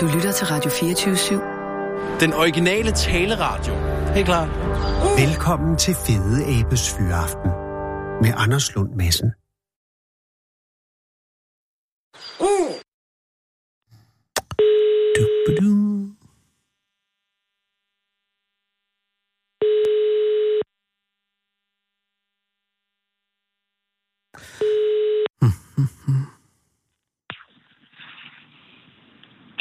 [0.00, 2.20] Du lytter til Radio 24-7.
[2.20, 3.74] Den originale taleradio.
[4.14, 4.46] Helt klar.
[5.26, 7.50] Velkommen til Fede Abes Fyraften
[8.22, 9.32] med Anders Lund Madsen.
[15.16, 15.92] Du-ba-du.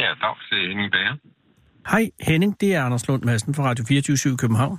[0.01, 1.15] Ja, dag til Henning Bager.
[1.91, 4.77] Hej Henning, det er Anders Lund Madsen fra Radio 24 i København.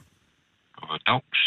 [0.76, 1.40] Og dags.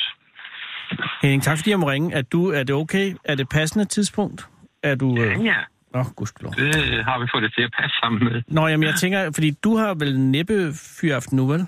[1.22, 2.14] Henning, tak fordi jeg må ringe.
[2.16, 3.16] Er, du, er det okay?
[3.26, 4.48] Er det passende tidspunkt?
[4.84, 5.22] Er du...
[5.22, 5.46] Øh...
[5.46, 5.56] Ja,
[5.94, 6.54] Nå, gudskelov.
[6.54, 8.42] det har vi fået det til at passe sammen med.
[8.48, 11.68] Nå, jamen jeg tænker, fordi du har vel næppe fyraften nu, vel?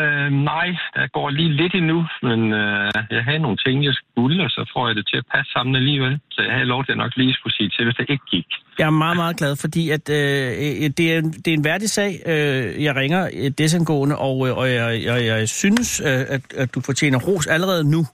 [0.00, 4.44] Uh, nej, der går lige lidt endnu, men uh, jeg havde nogle ting, jeg skulle,
[4.44, 6.20] og så får jeg det til at passe sammen alligevel.
[6.30, 8.46] Så jeg havde lov til at nok lige skulle sige til, hvis det ikke gik.
[8.78, 10.16] Jeg er meget, meget glad, fordi at, øh,
[10.98, 12.12] det, er, en- det er en værdig sag.
[12.26, 16.74] Øh, jeg ringer øh, desangående, og, øh, og jeg, jeg, jeg synes, øh, at, at
[16.74, 18.06] du fortjener ros allerede nu.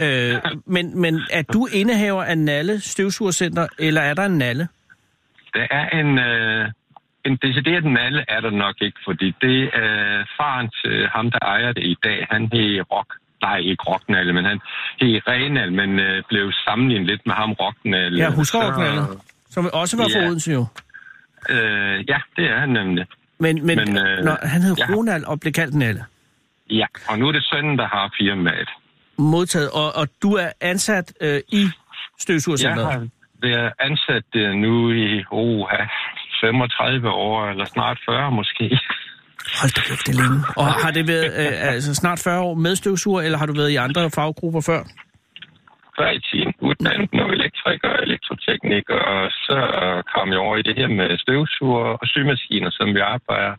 [0.00, 0.34] Øh,
[0.66, 4.68] men, men er du indehaver af Nalle Støvsugercenter, eller er der en Nalle?
[5.54, 6.70] Der er en, uh,
[7.26, 11.72] en decideret nalle, er der nok ikke, fordi det er faren til ham, der ejer
[11.72, 12.26] det i dag.
[12.30, 13.14] Han hed Rock.
[13.42, 14.60] Nej, ikke Rocknalle, men han
[15.00, 18.18] hed Renal, men uh, blev sammenlignet lidt med ham Rocknalle.
[18.18, 19.02] Jeg husker Så, Rocknalle,
[19.50, 20.26] som også var fra Ja.
[20.28, 20.66] Odense jo.
[21.50, 23.06] Uh, ja, det er han nemlig.
[23.38, 24.84] Men, men, Men, øh, øh, når, han hed ja.
[24.94, 26.04] Ronald og blev kaldt Nalle.
[26.70, 28.68] Ja, og nu er det sønnen, der har firmaet.
[29.18, 31.70] Modtaget, og, og du er ansat øh, i Jeg
[32.20, 32.92] Støvsugercenteret.
[32.92, 33.06] har
[33.42, 35.68] været ansat øh, nu i oh,
[36.44, 38.64] 35 år, eller snart 40 måske.
[39.60, 40.38] Hold da kæft, det er længe.
[40.56, 43.70] Og har det været øh, altså snart 40 år med støvsuger, eller har du været
[43.70, 44.82] i andre faggrupper før?
[45.98, 49.58] Før i tiden uddannet noget elektriker og elektrotekniker, og så
[50.14, 53.54] kom jeg over i det her med støvsuger og symaskiner, som vi arbejder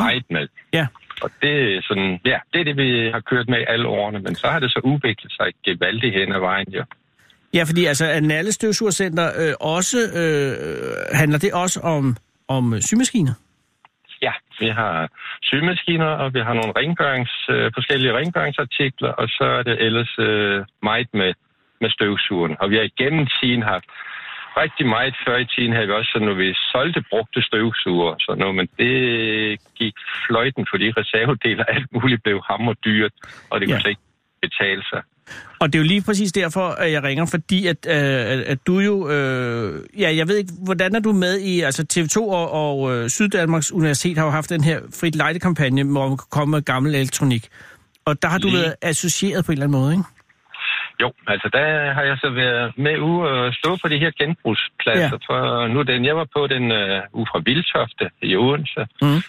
[0.00, 0.46] meget med.
[0.72, 0.86] Ja.
[1.22, 4.34] Og det er sådan, ja, det er det, vi har kørt med alle årene, men
[4.34, 6.84] så har det så udviklet sig gevaldigt hen ad vejen, jo.
[7.54, 12.16] Ja, fordi altså, er Nalle Støvsugercenter øh, også, øh, handler det også om,
[12.48, 13.34] om øh, symaskiner?
[14.22, 15.08] Ja, vi har
[15.42, 20.64] symaskiner, og vi har nogle rengørings, øh, forskellige rengøringsartikler, og så er det ellers øh,
[20.82, 21.34] meget med,
[21.80, 22.56] med støvsugeren.
[22.60, 23.84] Og vi har igennem tiden haft
[24.56, 28.20] rigtig meget før i tiden havde vi også sådan, når vi solgte brugte støvsuger og
[28.20, 28.92] sådan noget, men det
[29.80, 29.94] gik
[30.26, 33.12] fløjten, fordi reservedele og alt muligt blev hammer dyrt,
[33.50, 33.72] og det Ja.
[33.72, 34.06] kunne slet ikke
[34.42, 35.02] betale sig.
[35.60, 38.78] Og det er jo lige præcis derfor, at jeg ringer, fordi at, øh, at- du
[38.78, 39.10] jo...
[39.10, 41.60] Øh, ja, jeg ved ikke, hvordan er du med i...
[41.60, 46.08] Altså TV2 og, og øh, Syddanmarks Universitet har jo haft den her frit lejde-kampagne, hvor
[46.08, 47.48] man kan komme med gammel elektronik.
[48.04, 48.58] Og der har du Lige.
[48.58, 50.04] været associeret på en eller anden måde, ikke?
[51.02, 55.18] Jo, altså der har jeg så været med ude og stå på de her genbrugspladser.
[55.22, 55.26] Ja.
[55.28, 58.82] For nu den, jeg var på den uh, ude fra Vildtofte i Odense.
[59.02, 59.20] Mhm.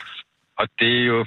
[0.59, 1.26] Og det er jo,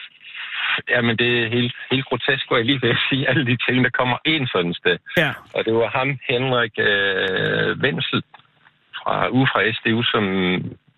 [0.89, 3.91] jamen det er helt, helt grotesk, hvor jeg lige vil sige, alle de ting, der
[3.91, 4.99] kommer ind sådan et sted.
[5.17, 5.31] Ja.
[5.55, 8.23] Og det var ham, Henrik øh, Wenzel,
[9.03, 10.25] fra, ude fra SDU, som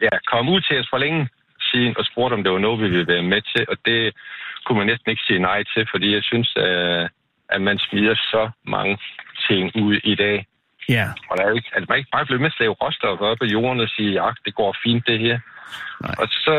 [0.01, 1.29] ja, kom ud til os for længe
[1.71, 3.65] siden og spurgte, om det var noget, vi ville være med til.
[3.69, 4.15] Og det
[4.65, 7.09] kunne man næsten ikke sige nej til, fordi jeg synes, øh,
[7.49, 8.99] at man smider så mange
[9.49, 10.47] ting ud i dag.
[10.89, 11.07] Ja.
[11.31, 13.47] Og der er ikke, altså man ikke bare blive med at slæve råstoffer op af
[13.47, 15.39] jorden og sige, ja, det går fint det her.
[16.03, 16.15] Nej.
[16.19, 16.55] Og så,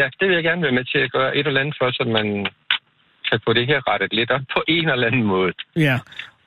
[0.00, 2.04] ja, det vil jeg gerne være med til at gøre et eller andet for, så
[2.18, 2.46] man
[3.28, 5.52] kan få det her rettet lidt op på en eller anden måde.
[5.76, 5.98] Ja.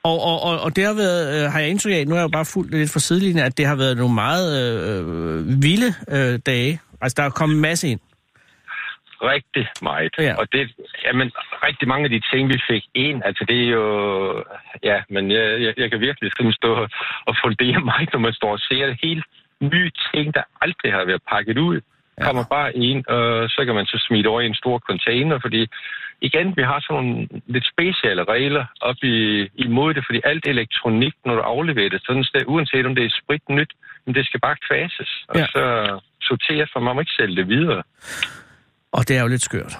[0.02, 2.22] Og, og, og, og det har været, øh, har jeg indtryk af, nu er jeg
[2.22, 6.38] jo bare fuldt lidt for sidelinjen, at det har været nogle meget øh, vilde øh,
[6.46, 6.80] dage.
[7.00, 8.00] Altså, der er kommet en masse ind.
[9.22, 10.12] Rigtig meget.
[10.18, 10.34] Ja.
[10.38, 10.70] Og det,
[11.04, 11.32] jamen,
[11.62, 13.84] rigtig mange af de ting, vi fik ind, altså det er jo,
[14.82, 16.86] ja, men jeg, jeg, jeg kan virkelig sådan stå
[17.26, 19.24] og fundere mig, når man står og ser helt
[19.60, 21.80] nye ting, der aldrig har været pakket ud,
[22.18, 22.24] Ja.
[22.24, 25.66] kommer bare ind, og så kan man så smide over i en stor container, fordi
[26.20, 31.14] igen, vi har sådan nogle lidt specielle regler op i, imod det, fordi alt elektronik,
[31.24, 33.72] når du afleverer det sådan sted, uanset om det er sprit nyt,
[34.06, 35.46] men det skal bare kvases, og Ja.
[35.46, 35.62] så
[36.22, 37.82] sorteres, for man må ikke sælge det videre.
[38.92, 39.74] Og det er jo lidt skørt.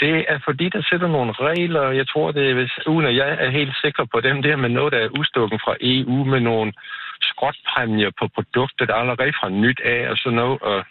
[0.00, 3.16] Det er fordi, der sætter nogle regler, og jeg tror, det er, hvis, uden at
[3.16, 6.40] jeg er helt sikker på dem der, med noget, der er udstukket fra EU, med
[6.40, 6.72] nogle
[7.20, 10.84] skråtpræmier på produkter, der er allerede fra nyt af og sådan noget, og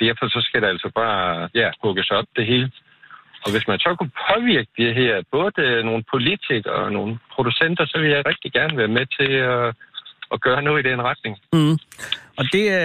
[0.00, 2.70] derfor så skal det altså bare, ja, hugges op det hele.
[3.44, 7.98] Og hvis man så kunne påvirke det her, både nogle politikere og nogle producenter, så
[7.98, 9.74] vil jeg rigtig gerne være med til at,
[10.32, 11.36] at gøre noget i den retning.
[11.52, 11.78] Mm.
[12.38, 12.76] Og det er,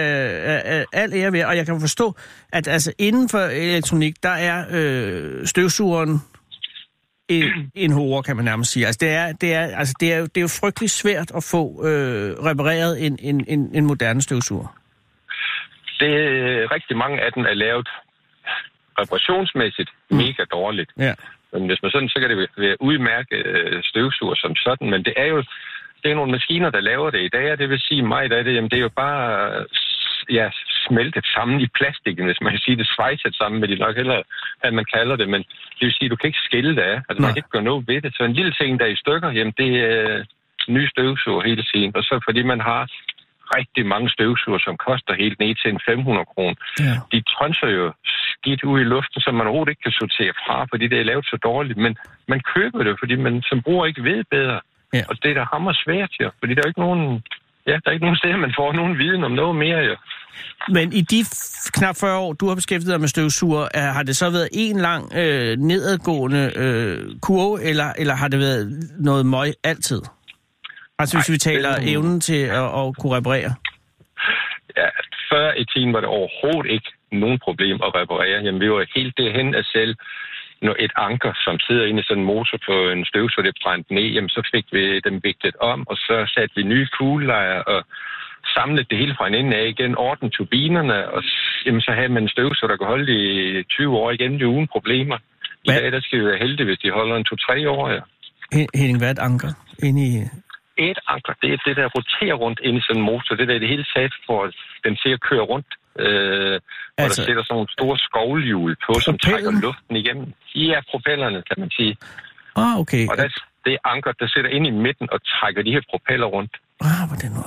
[0.52, 2.14] er, er alt ære ved, og jeg kan forstå,
[2.52, 6.20] at altså inden for elektronik, der er øh, støvsugeren
[7.28, 8.86] en, en hårde, kan man nærmest sige.
[8.86, 11.48] Altså det er, det er, altså det er, jo- det er jo frygtelig svært at
[11.50, 14.76] få øh, repareret en, en, en, en moderne støvsuger.
[16.00, 17.88] det er, rigtig mange af dem er lavet
[19.00, 20.16] reparationsmæssigt Mm.
[20.16, 20.90] mega dårligt.
[20.98, 21.14] Ja.
[21.52, 25.14] Men hvis man sådan, så kan det være udmærket øh, støvsuger som sådan, men det
[25.16, 25.44] er jo
[26.06, 28.44] det er nogle maskiner, der laver det i dag, og det vil sige meget af
[28.44, 29.24] det, jamen det er jo bare
[29.56, 29.64] øh,
[30.38, 30.46] ja,
[30.86, 34.22] smeltet sammen i plastikken, hvis man kan sige det, svejset sammen med de nok heller,
[34.66, 35.40] at man kalder det, men
[35.76, 37.26] det vil sige, du kan ikke skille det af, altså Nej.
[37.26, 38.10] man kan ikke gøre noget ved det.
[38.16, 40.24] Så en lille ting, der er i stykker, jamen det er
[40.68, 42.82] nye støvsuger hele tiden, og så fordi man har
[43.58, 46.94] rigtig mange støvsuger, som koster helt ned til en 500 kroner, ja.
[47.12, 47.92] de trønser jo
[48.32, 51.26] skidt ud i luften, som man overhovedet ikke kan sortere fra, fordi det er lavet
[51.26, 51.78] så dårligt.
[51.78, 51.96] Men
[52.28, 54.60] man køber det, fordi man som bruger ikke ved bedre.
[54.94, 55.02] Ja.
[55.08, 56.30] Og det er der hammer svært, jo.
[56.38, 57.22] Fordi der er ikke nogen...
[57.66, 59.96] Ja, der er ikke nogen steder, man får nogen viden om noget mere, jo.
[60.68, 61.24] Men i de
[61.74, 64.76] knap 40 år, du har beskæftiget dig med støvsuger, er, har det så været en
[64.80, 70.02] lang øh, nedadgående øh, kurve, eller, eller har det været noget møg altid?
[70.98, 73.54] Altså hvis Nej, vi taler det- evnen til at, at kunne reparere.
[74.76, 74.88] Ja,
[75.32, 78.38] før i tiden var det overhovedet ikke nogen problem at reparere.
[78.44, 79.94] Jamen, vi var helt derhen at selv
[80.62, 83.94] når et anker, som sidder inde i sådan en motor på en støvsuger, det brændte
[83.94, 87.84] ned, jamen, så fik vi dem viklet om, og så satte vi nye kuglelejer og
[88.54, 91.22] samlede det hele fra en ende af igen, ordnede turbinerne, og
[91.66, 93.12] jamen, så havde man en støvsuger, der kunne holde
[93.60, 95.18] i 20 år igen, det er uden problemer.
[95.64, 95.80] I Hvad?
[95.80, 98.00] dag, der skal vi være heldige, hvis de holder en 2-3 år, ja.
[98.52, 99.50] Hen- Henning, hvad er et anker
[99.82, 100.10] inde i...
[100.90, 103.34] Et anker, det er det, der roterer rundt ind i sådan en motor.
[103.34, 104.54] Det der er det hele sat for, at
[104.84, 105.66] den til at køre rundt.
[105.98, 106.60] Øh,
[106.98, 109.44] og Altså- der sætter sådan nogle store skovlhjul på, som Propellen?
[109.44, 110.26] trækker luften igennem.
[110.54, 111.96] Ja, propellerne, kan man sige.
[112.56, 113.04] Ah, okay.
[113.10, 113.28] Og der,
[113.64, 116.52] det er anker, der sætter ind i midten og trækker de her propeller rundt.
[116.80, 117.42] Ah, hvordan nu?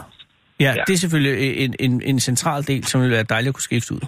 [0.60, 0.84] Ja, Ja.
[0.88, 3.94] det er selvfølgelig en, en, en central del, som vil være dejligt at kunne skifte
[3.94, 4.06] ud.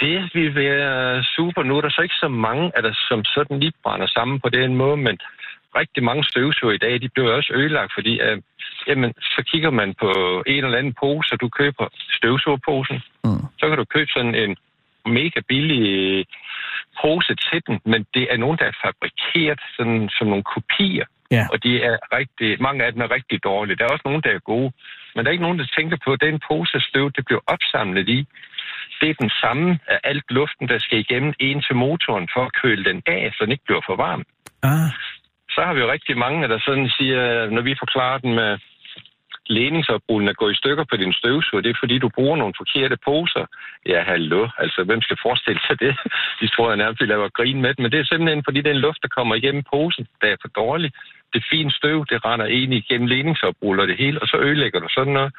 [0.00, 1.62] Det vil være super.
[1.62, 4.48] Nu er der så ikke så mange af der, som sådan lige brænder sammen på
[4.48, 5.18] den måde, men
[5.76, 8.38] rigtig mange støvsuger i dag, de bliver også ødelagt, fordi øh,
[8.88, 10.10] jamen, så kigger man på
[10.46, 11.86] en eller anden pose, og du køber
[12.18, 13.44] støvsugerposen, Mm.
[13.58, 14.56] så kan du købe sådan en
[15.06, 16.26] mega billig
[17.02, 21.46] pose til den, men det er nogen, der er fabrikeret sådan, som nogle kopier, Ja.
[21.52, 23.76] og de er rigtig, mange af dem er rigtig dårlige.
[23.76, 24.72] Der er også nogen, der er gode,
[25.14, 28.08] men der er ikke nogen, der tænker på, at den pose støv, det bliver opsamlet
[28.08, 28.26] i.
[29.00, 32.52] Det er den samme af alt luften, der skal igennem en til motoren for at
[32.62, 34.24] køle den af, så den ikke bliver for varm.
[34.62, 34.90] Ah,
[35.54, 38.58] så har vi jo rigtig mange, der sådan siger, når vi forklarer den med
[39.46, 42.96] ledningsopbrudden at gå i stykker på din støvsuger, det er fordi, du bruger nogle forkerte
[43.04, 43.44] poser.
[43.86, 45.94] Ja, hallo, altså hvem skal forestille sig det?
[46.40, 48.76] De tror jeg nærmest, vi laver grin med det, men det er simpelthen fordi, den
[48.76, 50.90] luft, der kommer igennem posen, der er for dårlig.
[51.32, 54.88] Det fine støv, det render egentlig igennem ledningsopbrud og det hele, og så ødelægger du
[54.90, 55.32] sådan noget.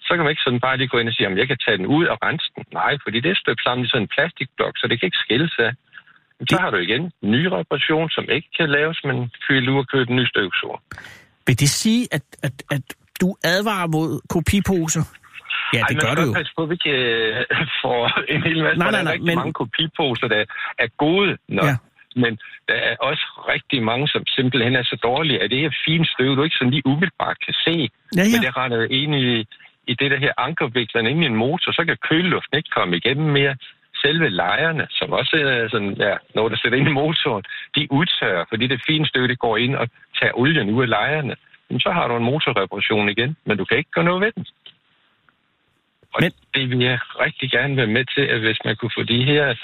[0.00, 1.76] Så kan man ikke sådan bare lige gå ind og sige, om jeg kan tage
[1.76, 2.64] den ud og rense den.
[2.72, 5.54] Nej, fordi det er støbt sammen i sådan en plastikblok, så det kan ikke skilles
[5.58, 5.72] af.
[6.40, 9.16] Men Så har du igen en ny reparation, som ikke kan laves, men
[9.74, 10.78] ud og købe en ny støvsuger.
[11.46, 12.82] vil det sige, at, at, at
[13.20, 15.04] du advarer mod kopiposer?
[15.74, 16.32] Ja, det Ej, gør du jo.
[16.32, 17.46] passe på, at vi ikke øh,
[17.82, 18.00] får
[18.34, 18.78] en hel masse.
[18.78, 20.44] Nej, for nej, der nej, er rigtig men- mange kopiposer, der
[20.78, 21.64] er gode nok.
[21.64, 21.76] Ja.
[22.16, 22.32] Men
[22.68, 26.36] der er også rigtig mange, som simpelthen er så dårlige, at det her fine støv,
[26.36, 27.76] du ikke sådan lige umiddelbart kan se.
[28.16, 28.46] Ja, Men ja.
[28.46, 29.26] det render ind i,
[29.90, 33.28] i det der her ankerviklerne ind i en motor, så kan køleluften ikke komme igennem
[33.38, 33.56] mere.
[34.02, 37.44] Selve lejerne, som også er sådan, ja, noget, der sætter ind i motoren,
[37.76, 39.88] de udtørrer, fordi det fine det går ind og
[40.20, 41.36] tager olien ud af lejerne.
[41.70, 44.46] Men så har du en motorreparation igen, men du kan ikke gøre noget ved den.
[46.14, 46.32] Og Men- men...
[46.54, 49.54] det vil jeg rigtig gerne være med til, at hvis man kunne få de her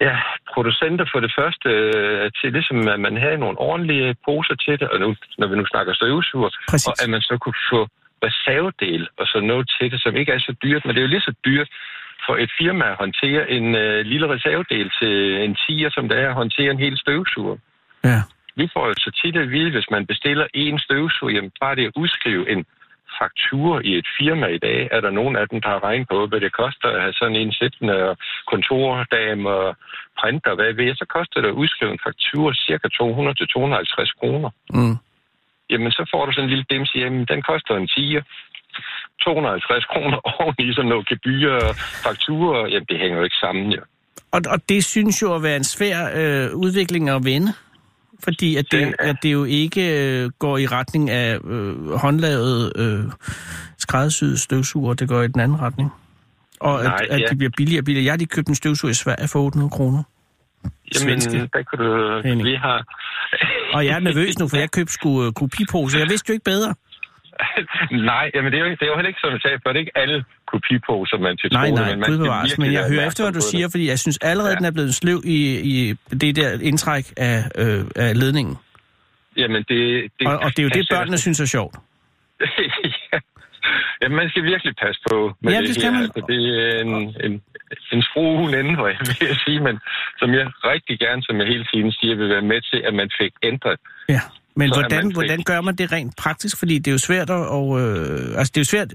[0.00, 0.16] ja,
[0.54, 4.88] producenter for det første øh, til ligesom, at man havde nogle ordentlige poser til det,
[4.88, 6.86] og nu, når vi nu snakker støvsuger, Præcis.
[6.86, 7.88] og at man så kunne få
[8.26, 11.14] reservedel og så noget til det, som ikke er så dyrt, men det er jo
[11.14, 11.68] lige så dyrt
[12.26, 16.28] for et firma at håndtere en øh, lille reservedel til en tiger, som det er
[16.28, 17.56] at håndtere en hel støvsuger.
[18.04, 18.20] Ja.
[18.56, 21.86] Vi får jo så tit at vide, hvis man bestiller en støvsuger, jamen bare det
[21.86, 22.64] at udskrive en
[23.20, 26.26] faktur i et firma i dag, er der nogen af dem, der har regnet på,
[26.26, 28.16] hvad det koster at have sådan en siddende og
[28.52, 29.76] kontordame og
[30.20, 34.50] printer, hvad ved jeg, så koster det at udskrive en faktur cirka 200-250 kroner.
[34.70, 34.96] Mm.
[35.70, 38.18] Jamen, så får du sådan en lille dims hjemme, den koster en 10
[39.24, 43.82] 250 kroner oveni sådan noget gebyr og fakturer, jamen det hænger jo ikke sammen, ja.
[44.32, 47.52] Og, og det synes jo at være en svær øh, udvikling at vende.
[48.24, 53.04] Fordi at det, at det jo ikke øh, går i retning af øh, håndlavet øh,
[53.78, 55.92] skræddersyede støvsuger, det går i den anden retning.
[56.60, 57.26] Og Nej, at, at ja.
[57.30, 58.04] de bliver billigere og billigere.
[58.04, 60.02] Jeg har lige købt en støvsuger i Sverige for 800 kroner.
[60.92, 61.32] Svenske.
[61.32, 62.20] Jamen, der kan du...
[62.28, 62.48] Henning.
[62.48, 62.84] Vi har...
[63.74, 65.98] Og jeg er nervøs nu, for jeg købte sgu øh, kopiposer.
[65.98, 66.74] Jeg vidste jo ikke bedre.
[68.12, 69.76] Nej, jamen det er, jo, det er jo heller ikke, som jeg sagde før, det
[69.80, 72.58] er ikke alle kopiposer, man til Nej, nej, men man gud bevares.
[72.58, 74.56] Men jeg hører efter, hvad du siger, fordi jeg synes allerede, Ja.
[74.56, 75.38] den er blevet sløv i,
[75.74, 78.56] i det der indtræk af, øh, af ledningen.
[79.36, 79.80] Jamen, det,
[80.18, 81.74] det Og, og det er jo det, børnene synes er sjovt.
[83.12, 83.18] ja.
[84.02, 85.90] Ja, man skal virkelig passe på med Ja, det, det her.
[85.90, 86.02] man.
[86.02, 86.92] Altså, det er en,
[87.26, 87.42] en,
[87.92, 89.78] en skrue inden, hvor jeg vil sige, men
[90.20, 93.08] som jeg rigtig gerne, som jeg hele tiden siger, vil være med til, at man
[93.20, 93.76] fik ændret.
[94.08, 94.20] Ja.
[94.56, 96.58] Men hvordan, hvordan gør man det rent praktisk?
[96.58, 97.36] Fordi det er jo svært at...
[97.48, 98.92] Og, øh, altså, det er jo svært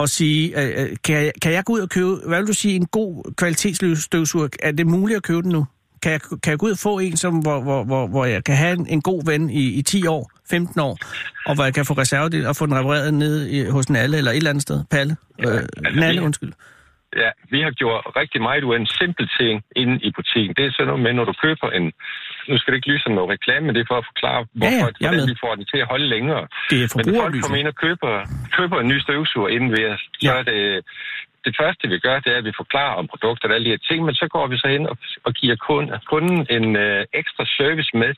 [0.00, 2.10] at sige, øh, øh, kan, jeg, kan jeg gå ud og købe...
[2.26, 4.48] Hvad vil du sige, en god kvalitetsstøvsuger?
[4.62, 5.66] Er det muligt at købe den nu?
[6.02, 8.44] Kan jeg, kan jeg gå ud og få en, som, hvor, hvor, hvor, hvor jeg
[8.44, 10.98] kan have en, en god ven i, i 10 år, 15 år,
[11.46, 14.30] og hvor jeg kan få reservedel og få den repareret nede i, hos Nalle eller
[14.30, 14.84] et eller andet sted?
[14.90, 15.16] Palle?
[15.38, 16.52] Ja, øh, altså, Nalle, vi- undskyld.
[17.16, 20.52] Ja, vi har gjort rigtig meget ud af en simpel ting inde i butikken.
[20.56, 21.86] Det er sådan noget med, når du køber en...
[22.50, 24.90] Nu skal det ikke lyde som noget reklame, men det er for at forklare, hvorfor,
[25.00, 25.28] hvordan med.
[25.32, 26.44] vi får den til at holde længere.
[26.70, 28.10] Det er Men folk kommer ind og køber,
[28.58, 30.38] køber en ny støvsuger inden ved os, så Ja.
[30.38, 30.60] er det...
[31.46, 33.82] Det første, vi gør, det er, at vi forklarer om produkter og alle de her
[33.90, 37.44] ting, men så går vi så hen og, og giver kunden, kunden en øh, ekstra
[37.58, 38.12] service med,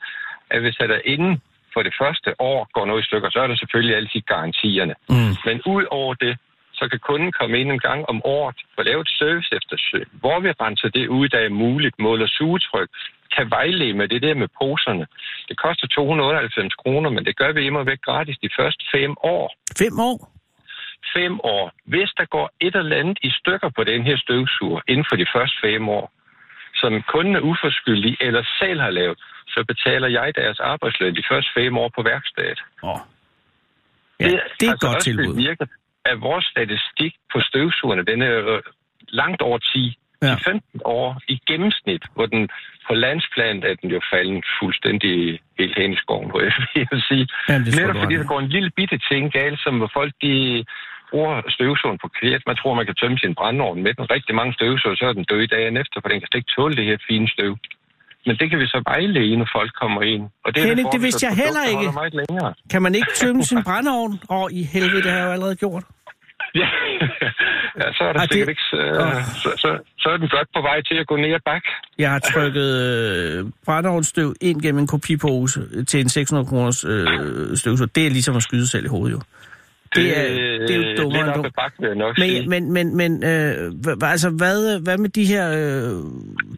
[0.49, 1.41] at hvis der inden
[1.73, 4.95] for det første år går noget i stykker, så er der selvfølgelig altid garantierne.
[5.09, 5.33] Mm.
[5.45, 6.37] Men ud over det,
[6.73, 10.39] så kan kunden komme ind en gang om året og lave et service eftersøg, hvor
[10.39, 12.89] vi renser det ud, der er muligt, måler sugetryk,
[13.35, 15.05] kan vejlede med det der med poserne.
[15.49, 19.55] Det koster 298 kroner, men det gør vi immer væk gratis de første fem år.
[19.77, 20.17] Fem år?
[21.15, 21.71] Fem år.
[21.85, 25.27] Hvis der går et eller andet i stykker på den her støvsuger inden for de
[25.35, 26.11] første fem år,
[26.75, 31.51] som kunden er uforskyldig eller selv har lavet, så betaler jeg deres arbejdsløn de første
[31.57, 32.59] fem år på værkstedet.
[32.83, 32.99] Åh.
[34.19, 35.33] Ja, det er et altså godt også tilbud.
[35.35, 35.69] Bevirket,
[36.05, 38.61] at vores statistik på støvsugerne, den er øh,
[39.07, 39.97] langt over 10.
[40.23, 40.27] Ja.
[40.27, 40.35] Ja.
[40.51, 42.43] 15 år i gennemsnit, hvor den
[42.87, 45.15] på landsplan er den jo faldet fuldstændig
[45.59, 46.41] helt hen i skoven, hvor
[46.81, 47.25] jeg vil sige.
[47.49, 48.17] Jamen, det Netop fordi i.
[48.21, 50.33] der går en lille bitte ting galt, som hvor folk de
[51.11, 52.41] bruger støvsugeren på kvært.
[52.49, 54.11] Man tror, man kan tømme sin brændeovn med den.
[54.15, 56.75] Rigtig mange støvsuger, så er den død dagen efter, for den kan slet ikke tåle
[56.79, 57.53] det her fine støv.
[58.25, 60.23] Men det kan vi så vejlede, når folk kommer ind.
[60.45, 61.75] Og det Henning, det vidste jeg heller ikke.
[61.75, 62.53] holder Meget længere.
[62.71, 64.13] Kan man ikke tømme sin brændeovn?
[64.29, 65.83] Åh, oh, i helvede, det har jeg jo allerede gjort.
[66.61, 66.67] Ja,
[67.79, 68.61] ja så er der Ah, det- sikkert ikke...
[68.71, 69.23] Så, Åh.
[69.43, 71.61] så, så, så er den godt på vej til at gå ned ad bak.
[71.97, 77.89] Jeg har trykket øh, brændeovnstøv ind gennem en kopipose til en 600 kroners øh, støvsuger.
[77.95, 79.21] Det er ligesom at skyde selv i hovedet, jo.
[79.95, 80.23] Det er,
[80.67, 81.45] det er jo dummere Lidt op dumt.
[81.45, 82.47] ad bak, vil jeg nok sige.
[82.49, 86.03] Men, men, men, men øh, altså, hvad, hvad med de her øh,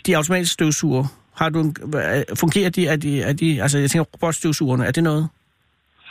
[0.05, 1.05] de automatiske støvsuger?
[1.35, 1.75] Har du en,
[2.39, 5.27] fungerer de, er de, er de, altså jeg tænker robotstøvsugerne, er det noget?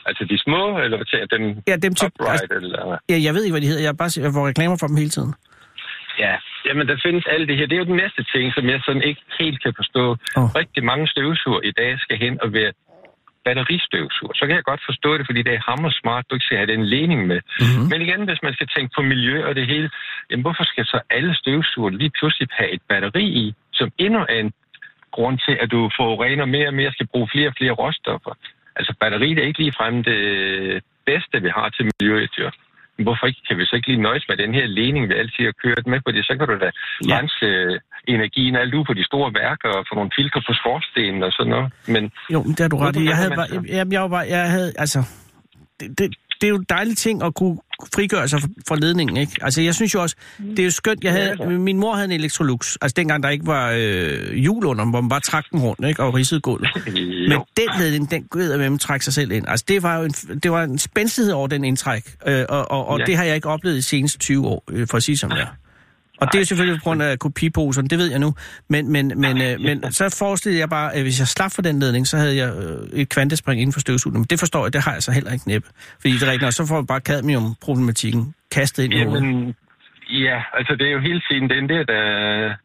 [0.08, 2.98] Altså de små, eller hvad tænker dem Ja, dem til, upright, altså, eller...
[3.12, 5.12] ja, jeg ved ikke, hvad de hedder, jeg, bare, jeg får reklamer for dem hele
[5.16, 5.32] tiden.
[6.24, 6.34] Ja,
[6.66, 7.66] jamen der findes alt det her.
[7.66, 10.04] Det er jo den næste ting, som jeg sådan ikke helt kan forstå.
[10.38, 10.48] Oh.
[10.60, 12.72] Rigtig mange støvsuger i dag skal hen og være
[13.44, 14.34] batteristøvsuger.
[14.38, 16.72] Så kan jeg godt forstå det, fordi det er hammer smart, du ikke skal have
[16.74, 17.40] den ledning med.
[17.60, 17.84] Mhm.
[17.90, 19.88] Men igen, hvis man skal tænke på miljø og det hele,
[20.30, 24.38] jamen hvorfor skal så alle støvsuger lige pludselig have et batteri i, som endnu er
[24.44, 24.52] en
[25.16, 28.32] grund til, at du forurener mere og mere, skal bruge flere og flere råstoffer.
[28.76, 30.20] Altså batteri det er ikke ligefrem det
[31.06, 32.50] bedste, vi har til miljøet, jo.
[32.96, 35.44] Men hvorfor ikke, kan vi så ikke lige nøjes med den her ledning, vi altid
[35.50, 36.70] har kørt med, fordi så kan du da
[37.08, 37.18] Ja.
[37.18, 37.80] rense øh,
[38.14, 41.50] energien alt ud på de store værker og få nogle filtre på skorstenen og sådan
[41.50, 41.72] noget.
[41.94, 42.02] Men
[42.34, 43.04] Jo, men det har du ret i.
[43.04, 43.86] Jeg havde bare, så?
[43.90, 45.00] jeg, var jeg havde, altså,
[45.80, 46.06] det, det,
[46.38, 47.58] det er jo en dejlig ting at kunne
[47.94, 49.32] frigøre sig fra ledningen, ikke?
[49.40, 51.48] Altså, jeg synes jo også, det er jo skønt, jeg havde, ja.
[51.48, 55.08] min mor havde en Electrolux, altså dengang der ikke var øh, hjul under, hvor man
[55.08, 56.02] bare trak den rundt, ikke?
[56.02, 56.68] Og ridsede gulvet.
[57.28, 59.44] Men den ledning, den gød med at trække sig selv ind.
[59.48, 62.86] Altså, det var jo en, det var en spændstighed over den indtræk, øh, og, og,
[62.86, 63.04] og Ja.
[63.04, 65.40] det har jeg ikke oplevet de seneste 20 år, øh, for at sige som det
[65.40, 65.46] er.
[66.20, 68.34] Og det er selvfølgelig på grund af kopiposerne, det ved jeg nu.
[68.68, 71.80] Men, men, men, øh, men så forestillede jeg bare, at hvis jeg slap for den
[71.80, 74.20] ledning, så havde jeg øh, et kvantespring inden for støvsugningen.
[74.20, 75.68] Men det forstår jeg, det har jeg så heller ikke næppe.
[76.00, 78.96] Fordi det er nok, så får jeg bare cadmium-problematikken kastet ind i.
[78.96, 79.54] Jamen,
[80.10, 82.04] ja, altså det er jo hele tiden den der, der,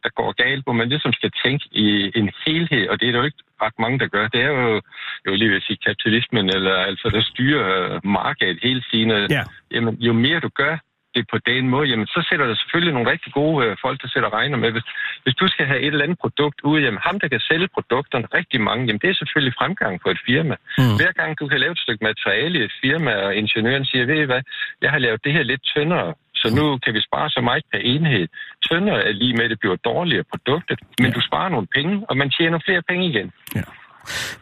[0.04, 3.20] der går galt, hvor man ligesom skal tænke i en helhed, og det er der
[3.20, 4.28] jo ikke ret mange, der gør.
[4.28, 4.82] Det er jo,
[5.28, 9.10] jo lige ved at sige kapitalismen, eller altså der styrer markedet hele tiden.
[9.38, 9.44] Ja.
[9.72, 10.76] Jamen, jo mere du gør
[11.16, 14.08] det på den måde, jamen så sætter der selvfølgelig nogle rigtig gode øh, folk, der
[14.14, 14.72] sætter regner med.
[14.72, 14.88] Hvis,
[15.24, 18.28] hvis du skal have et eller andet produkt ud, jamen ham, der kan sælge produkterne
[18.40, 20.56] rigtig mange, jamen det er selvfølgelig fremgang på et firma.
[20.78, 20.96] Mm.
[21.00, 24.20] Hver gang du kan lave et stykke materiale i et firma, og ingeniøren siger, ved
[24.22, 24.42] I hvad,
[24.82, 27.80] jeg har lavet det her lidt tyndere, så nu kan vi spare så meget per
[27.94, 28.28] enhed.
[28.70, 31.14] Tyndere er lige med, at det bliver dårligere produktet, men Ja.
[31.18, 33.32] du sparer nogle penge, og man tjener flere penge igen.
[33.56, 33.64] Ja.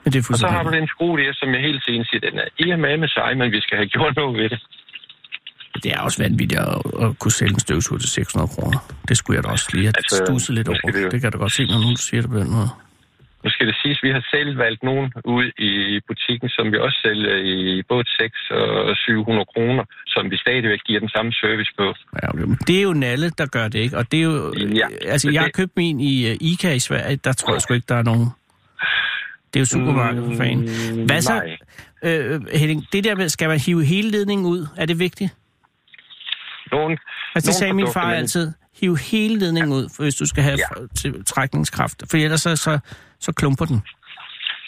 [0.03, 2.21] Men det er Og så har du den skrue der, som jeg hele tiden siger,
[2.29, 4.59] den er ikke med med sig, men vi skal have gjort noget ved det.
[5.83, 6.67] Det er også vanvittigt at,
[7.03, 8.79] at kunne sælge en støvsuger til 600 kroner.
[9.09, 10.77] Det skulle jeg da også lige have Altså, stusset lidt over.
[10.91, 12.69] det jo- Det kan du godt se, når nogen siger det på den måde.
[13.43, 15.71] Nu skal det siges, at vi har selv valgt nogen ud i
[16.07, 18.37] butikken, som vi også sælger i både 6
[18.89, 21.87] og 700 kroner, som vi stadigvæk giver den samme service på.
[22.23, 22.27] Ja,
[22.67, 23.97] det er jo Nalle, der gør det, ikke?
[23.97, 24.53] Og det er jo...
[24.81, 27.15] Ja, altså, jeg har købt min i uh, ICA i Sverige.
[27.15, 28.27] Der tror jeg sgu ikke, der er nogen...
[29.53, 31.05] Det er jo supermarked for fanden.
[31.05, 31.33] Hvad så?
[31.33, 32.17] Mm, Nej.
[32.17, 34.67] Øh, Henning, det der med, skal man hive hele ledningen ud?
[34.77, 35.33] Er det vigtigt?
[36.71, 36.97] Nogle,
[37.35, 38.51] Altså, det sagde min far men- altid.
[38.81, 40.81] Hiv hele ledningen ud, for hvis du skal have Ja.
[40.81, 40.87] ja.
[40.97, 42.03] til trækningskraft.
[42.09, 42.79] For ellers så, så,
[43.19, 43.81] så klumper den.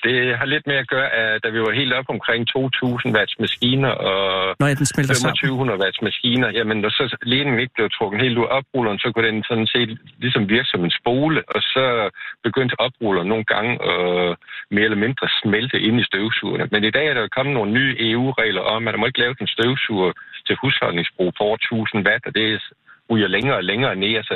[0.04, 3.36] Det har lidt med at gøre, at da vi var helt op omkring 2.000 watts
[3.40, 4.56] maskiner og
[4.94, 5.36] smelter sammen.
[5.36, 9.12] 2500 watts maskiner, jamen når så ledningen ikke blev trukket helt ud af oprulleren, så
[9.12, 9.90] kunne den sådan set
[10.24, 11.86] ligesom virke som en spole, og så
[12.44, 14.36] begyndte oprulleren nogle gange at
[14.72, 16.68] mere eller mindre smelte ind i støvsugerne.
[16.72, 19.20] Men i dag er der jo kommet nogle nye EU-regler om, at der må ikke
[19.20, 20.12] lave en støvsuger
[20.48, 22.62] til husholdningsbrug over 1000 watt, og det
[23.12, 24.16] ryger længere og længere ned.
[24.22, 24.36] Altså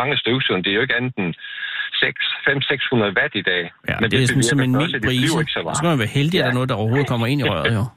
[0.00, 1.34] mange støvsuger, det er jo ikke andet end
[2.00, 3.62] 500-600 watt i dag.
[3.88, 5.38] Ja, Men det, det er sådan som en mild brise.
[5.42, 5.76] ikke så Så varmt.
[5.78, 7.84] skal man være heldig, at der er noget, der overhovedet kommer ind i røret, jo.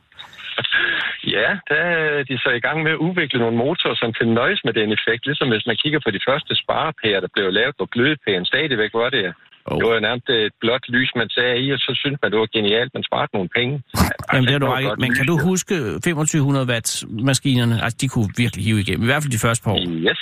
[1.38, 4.62] Ja, der er de så i gang med at udvikle nogle motorer, som kan nøjes
[4.68, 5.22] med den effekt.
[5.30, 9.10] Ligesom hvis man kigger på de første sparepærer, der blev lavet, hvor glødepæren stadigvæk var
[9.18, 9.26] det.
[9.66, 9.78] Oh.
[9.80, 12.50] Det var nærmest et blåt lys, man sagde i, og så synes man, det var
[12.58, 13.74] genialt, man sparede nogle penge.
[14.34, 16.94] Jamen, det er du ret Men kan du huske 2500 watts
[17.30, 17.76] maskinerne?
[17.84, 19.04] Altså, de kunne virkelig hive igennem.
[19.06, 19.80] I hvert fald de første par år.
[20.10, 20.22] Yes,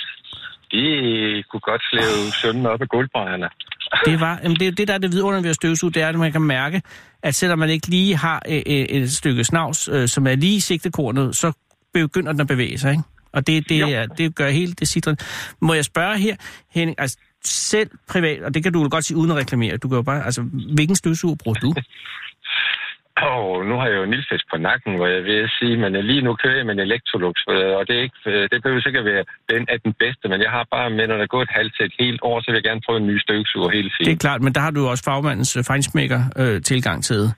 [0.74, 3.48] de kunne godt slæve sønnen op af gulvbrænderne.
[4.06, 6.08] Det var, jamen det, er det, der er det vidunderlige ved at støvsuge, det er,
[6.08, 6.82] at man kan mærke,
[7.22, 10.56] at selvom man ikke lige har øh, øh, et stykke snavs, øh, som er lige
[10.56, 11.52] i sigtekornet, så
[11.94, 13.02] begynder den at bevæge sig, ikke?
[13.32, 15.14] Og det, det, er, det gør helt det sidder.
[15.60, 16.36] Må jeg spørge her,
[16.74, 19.88] Henning, altså selv privat, og det kan du jo godt sige uden at reklamere, du
[19.88, 20.42] kan jo bare, altså
[20.74, 21.74] hvilken støvsuger bruger du?
[23.16, 26.34] Og nu har jeg jo nilfisk på nakken, hvor jeg vil sige, men lige nu
[26.42, 29.24] kører jeg med en Electrolux, øh, og det, er ikke, øh, det behøver sikkert være
[29.52, 31.84] den er den bedste, men jeg har bare med, når der går et halvt til
[31.86, 34.06] et helt år, så vil jeg gerne prøve en ny støvsuger hele tiden.
[34.06, 37.32] Det er klart, men der har du også fagmandens øh, fejnsmækker øh, tilgang til det.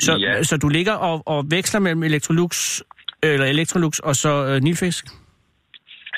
[0.00, 0.42] Så, Ja.
[0.42, 2.80] så du ligger og, og veksler mellem Electrolux,
[3.22, 5.04] eller Electrolux og så øh, Nilfisk?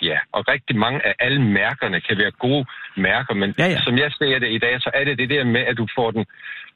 [0.03, 3.81] Ja, og rigtig mange af alle mærkerne kan være gode mærker, men Ja, ja.
[3.87, 6.11] som jeg ser det i dag, så er det det der med, at du får
[6.11, 6.25] den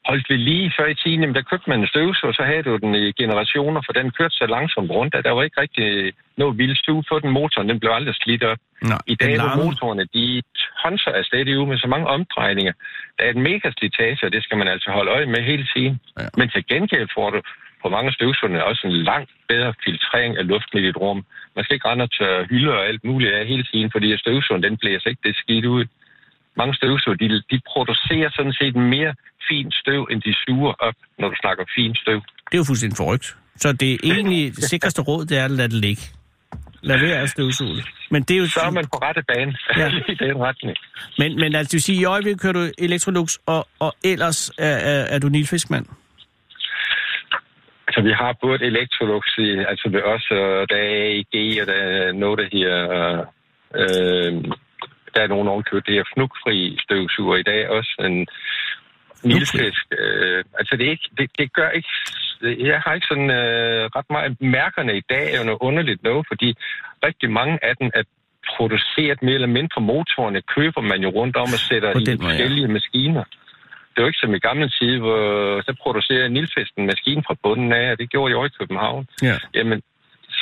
[0.09, 1.21] holdt ved lige før i tiden.
[1.21, 4.35] Jamen, der købte man en støvsuger, så havde du den i generationer, for den kørte
[4.41, 7.31] så langsomt rundt, at der var ikke rigtig noget vildt stue på den.
[7.31, 8.59] Motoren, den blev aldrig slidt op.
[8.83, 10.43] Nå, I dag, hvor motorerne, de
[10.83, 12.73] tonser af stadig ude med så mange omdrejninger.
[13.19, 16.01] Der er et mega slitage, og det skal man altså holde øje med hele tiden.
[16.19, 16.27] Ja.
[16.37, 17.41] Men til gengæld får du
[17.83, 21.21] på mange støvsugerne også en langt bedre filtrering af luften i dit rum.
[21.57, 24.63] Man skal ikke rende og tørre hylder og alt muligt af hele tiden, fordi støvsugeren,
[24.63, 25.85] den blæser ikke det skidt ud.
[26.57, 29.15] Mange støvsuger, de, de producerer sådan set mere
[29.49, 32.21] fint støv, end de suger op, når du snakker fint støv.
[32.51, 33.37] Det er jo fuldstændig forrygt.
[33.57, 36.03] Så det er egentlig det sikreste råd, det er at lade det ligge.
[36.83, 37.83] Lad være at støvsuge.
[38.11, 38.47] Men det er jo...
[38.47, 39.89] Så er man på rette bane Ja.
[40.09, 40.77] i den retning.
[41.19, 44.69] Men, men altså, det vil sige, i øjeblikket kører du Electrolux, og, og ellers er,
[44.69, 45.87] er, er du Nilfiskmand?
[47.99, 51.73] Altså, vi har både Electrolux, i, altså ved os, og der er AEG, og der
[51.73, 52.75] er noget, der her...
[53.81, 54.33] Øh,
[55.15, 57.93] der er nogen ovenkøbt, det her fnugfri støvsuger i dag også.
[58.01, 58.27] En
[59.23, 59.85] nilfisk.
[59.99, 61.89] Øh, altså, det, er ikke, det, det gør ikke...
[62.69, 64.41] Jeg har ikke sådan øh, ret meget...
[64.41, 66.55] Mærkerne i dag er jo noget underligt noget, fordi
[67.07, 68.03] rigtig mange af dem er
[68.57, 69.81] produceret mere eller mindre.
[69.81, 72.15] Motorerne køber man jo rundt om og sætter i ja.
[72.27, 73.25] forskellige maskiner.
[73.99, 75.21] Det er jo ikke som i gamle tid, hvor
[75.67, 79.09] så producerer Nilfisk en maskine fra bunden af, og det gjorde jeg i København.
[79.23, 79.37] Ja.
[79.55, 79.79] Jamen,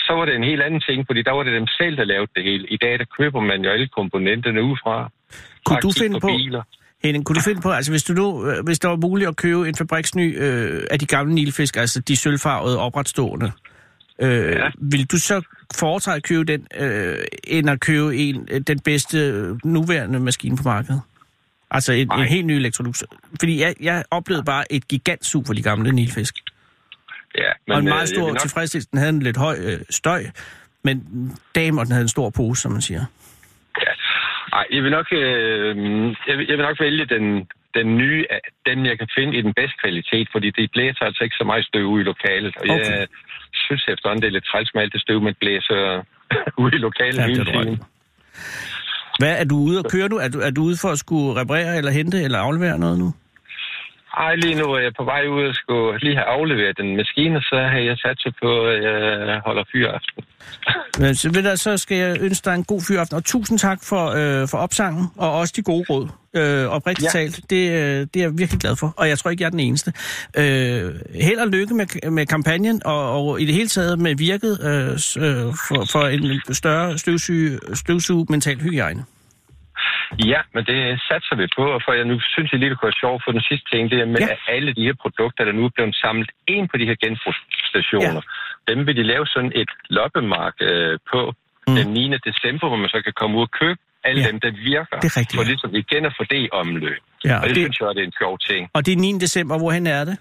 [0.07, 2.31] så var det en helt anden ting, fordi der var det dem selv, der lavede
[2.37, 2.65] det hele.
[2.77, 5.11] I dag, der køber man jo alle komponenterne udefra.
[5.65, 6.63] Kunne du finde på, Biler.
[7.05, 9.37] Henning, kunne du finde på, altså hvis, du nu, øh, hvis der var muligt at
[9.37, 13.53] købe en fabriksny øh, af de gamle Nilfisk, altså de sølvfarvede opretstående,
[14.23, 14.65] øh, ja.
[14.65, 14.71] Ja.
[14.93, 15.43] vil du så
[15.75, 20.57] foretræde at købe den, øh, end at købe en, øh, den bedste øh, nuværende maskine
[20.57, 21.03] på markedet?
[21.71, 23.03] Altså en, en helt ny Electrolux.
[23.41, 26.35] Fordi jeg, jeg oplevede bare et gigantsug for de gamle Nilfisk.
[27.39, 28.91] Ja, Men, og en øh, meget jeg stor vil nok- tilfredsstillelse.
[28.91, 30.23] Den havde en lidt høj øh, støj,
[30.85, 30.97] men
[31.55, 33.05] damer, den havde en stor pose, som man siger.
[33.87, 33.93] Ja.
[34.53, 35.77] Ej, jeg vil nok, øh,
[36.29, 37.25] jeg, vil, jeg vil nok vælge den,
[37.75, 41.25] den nye, af dem jeg kan finde i den bedste kvalitet, fordi det blæser altså
[41.25, 42.57] ikke så meget støv ud i lokalet.
[42.57, 42.99] Og Okay.
[42.99, 43.07] jeg
[43.55, 45.81] synes efterhånden, det er lidt træls med alt det støv, man blæser
[46.65, 47.83] ud i lokalet Ja, hele tiden.
[49.19, 50.17] Hvad, er du ude og køre nu?
[50.17, 53.13] Er du, er du ude for at skulle reparere eller hente eller aflevere noget nu?
[54.17, 57.41] Ej, lige nu er jeg på vej ud og skulle lige have afleveret den maskine,
[57.41, 60.25] så har jeg sat sig på, at jeg holder fyraften.
[61.03, 63.79] Men så, ved du, så skal jeg ønske dig en god fyraften, og tusind tak
[63.85, 66.09] for, øh, for opsangen, og også de gode råd.
[66.37, 67.19] Øh, oprigtigt ja.
[67.19, 69.51] Talt, det, øh, det er jeg virkelig glad for, og jeg tror ikke, jeg er
[69.51, 69.93] den eneste.
[70.37, 74.59] Øh, held og lykke med, med kampagnen, og, og i det hele taget med virket
[74.63, 74.91] øh,
[75.27, 79.05] øh, for, for en større støvsuge, støvsuge mental hygiejne.
[80.33, 82.91] Ja, men det satser vi på, og for jeg nu synes, jeg lige det kunne
[82.93, 84.33] være sjovt for den sidste ting, det er med Ja.
[84.35, 88.23] at alle de her produkter, der nu er blevet samlet ind på de her genbrugsstationer,
[88.27, 88.71] ja.
[88.71, 91.21] dem vil de lave sådan et loppemark øh, på
[91.69, 91.75] Mm.
[91.77, 92.19] den 9.
[92.31, 94.29] december, hvor man så kan komme ud og købe alle Ja.
[94.31, 94.97] dem, der virker.
[95.05, 97.01] Det er rigtigt, For ligesom igen at få det i omløb.
[97.25, 98.63] Ja, og og det, det- synes jeg, det er en sjov ting.
[98.77, 99.13] Og det er 9.
[99.27, 100.17] december, hvorhen er det?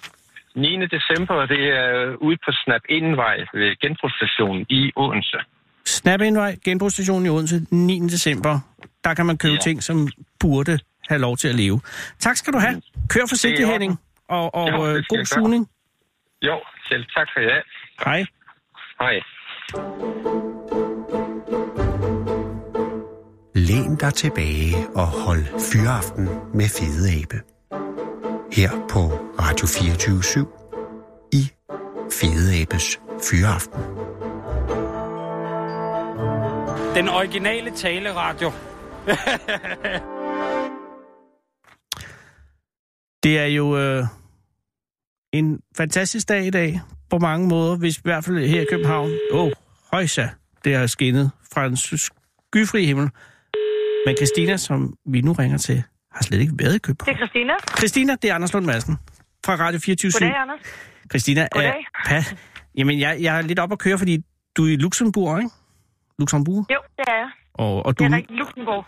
[0.55, 0.85] 9.
[0.97, 5.39] december, det er ude på Snap Indvej ved genbrugsstationen i Odense.
[5.85, 7.99] Knap Indvej, genbrugsstationen i Odense, 9.
[7.99, 8.59] december.
[9.03, 9.59] Der kan man købe ja.
[9.59, 10.07] Ting, som
[10.39, 11.81] burde have lov til at leve.
[12.19, 12.81] Tak skal du have.
[13.09, 13.99] Kør forsigtigt, Henning.
[14.29, 15.69] Og, og Jo, øh, god sugning.
[16.41, 17.61] Jo, selv tak for jer.
[18.05, 18.25] Hej.
[18.99, 19.19] Hej.
[23.55, 27.41] Læn dig tilbage og hold fyraften med Fede Abe.
[28.53, 28.99] Her på
[29.39, 30.47] Radio 24
[31.33, 31.49] i
[32.11, 33.81] Fede Abes Fyraften.
[36.95, 38.51] Den originale taleradio.
[43.23, 44.03] Det er jo øh,
[45.33, 49.11] en fantastisk dag i dag, på mange måder, hvis i hvert fald her i København.
[49.31, 49.51] Åh, oh,
[49.91, 50.27] højsa,
[50.63, 53.09] det har skinnet fra en skyfri himmel.
[54.05, 57.15] Men Christina, som vi nu ringer til, har slet ikke været i København.
[57.15, 57.53] Det er Christina.
[57.77, 58.97] Christina, det er Anders Lund Madsen
[59.45, 60.59] fra Radio 24 Goddag, Anders.
[61.09, 61.69] Christina, Goddag.
[61.69, 62.23] Er, pa,
[62.77, 64.23] jamen, jeg, jeg er lidt op at køre, fordi
[64.57, 65.49] du er i Luxembourg, ikke?
[66.19, 66.65] Luxembourg?
[66.71, 67.29] Jo, det er jeg.
[67.53, 68.39] Og, og du, Det er rigtigt.
[68.39, 68.85] Luxembourg.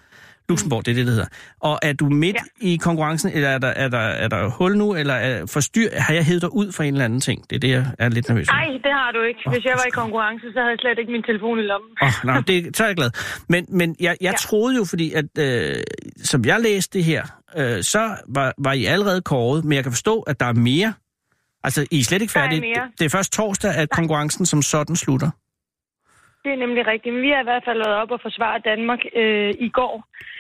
[0.50, 1.28] Luxembourg, det er det, det hedder.
[1.60, 2.68] Og er du midt ja.
[2.68, 6.14] i konkurrencen, eller er der, er der, er der hul nu, eller er forstyr, har
[6.14, 7.50] jeg hævet dig ud for en eller anden ting?
[7.50, 8.48] Det er det, jeg er lidt nervøs.
[8.48, 9.40] Nej, det har du ikke.
[9.50, 11.90] Hvis jeg var i konkurrence, så havde jeg slet ikke min telefon i lommen.
[12.02, 13.12] Oh, nej, det, så er jeg glad.
[13.50, 14.38] Men, men jeg, jeg ja.
[14.38, 15.76] Troede jo, fordi at, øh,
[16.24, 17.24] som jeg læste det her,
[17.58, 20.94] øh, så var, var I allerede kåret, men jeg kan forstå, at der er mere.
[21.64, 22.76] Altså, I er slet ikke færdige.
[23.00, 25.30] det er først torsdag, at konkurrencen som sådan slutter.
[26.48, 27.14] Det er nemlig rigtigt.
[27.16, 29.94] Men vi har i hvert fald været op og forsvare Danmark øh, i går.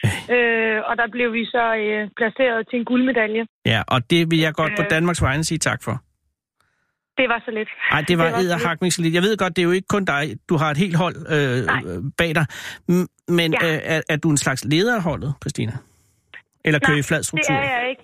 [0.36, 3.44] Øh, og der blev vi så øh, placeret til en guldmedalje.
[3.66, 4.90] Ja, og det vil jeg godt på Øh.
[4.90, 5.96] Danmarks vegne sige tak for.
[7.18, 7.70] Det var så lidt.
[7.92, 9.14] Nej, det var Det var så lidt.
[9.14, 10.24] Jeg ved godt, det er jo ikke kun dig.
[10.50, 11.82] Du har et helt hold øh, Nej.
[12.18, 12.46] bag dig.
[13.28, 13.68] Men Ja.
[13.68, 15.72] øh, er, er du en slags leder af holdet, Christina?
[16.66, 17.56] Eller kører I flad det struktur?
[17.56, 18.04] er jeg ikke.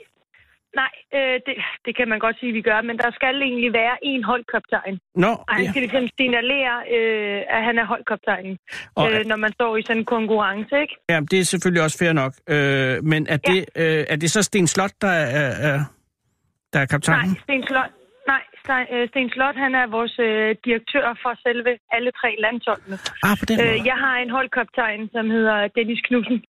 [0.81, 1.55] Nej, øh, det,
[1.85, 4.99] det kan man godt sige, vi gør, men der skal egentlig være en holdkaptajn.
[5.15, 5.69] Nå, Og han ja.
[5.69, 8.57] skal ligesom signalere, øh, at han er holdkaptajnen,
[8.95, 10.95] Og- øh, når man står i sådan en konkurrence, ikke?
[11.09, 12.33] ja, det er selvfølgelig også fair nok.
[12.49, 13.51] Øh, men er, Ja.
[13.53, 15.79] det, øh, er det så Sten Slot, der er, er,
[16.73, 17.29] der er kaptajnen?
[17.29, 17.91] Nej, Sten Slot,
[18.27, 22.97] nej, Sten, øh, Sten Slot, han er vores øh, direktør for selve alle tre landsholdene.
[23.27, 23.79] Ah, på den måde.
[23.79, 26.43] Øh, jeg har en holdkaptajn, som hedder Dennis Knudsen,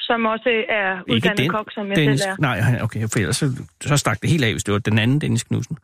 [0.00, 2.36] som også er uddannet den, kok, som jeg Dennis, selv er.
[2.38, 3.46] Nej, han- okay, for ellers så,
[3.82, 5.78] så stak det helt af, hvis det var den anden Dennis Knudsen.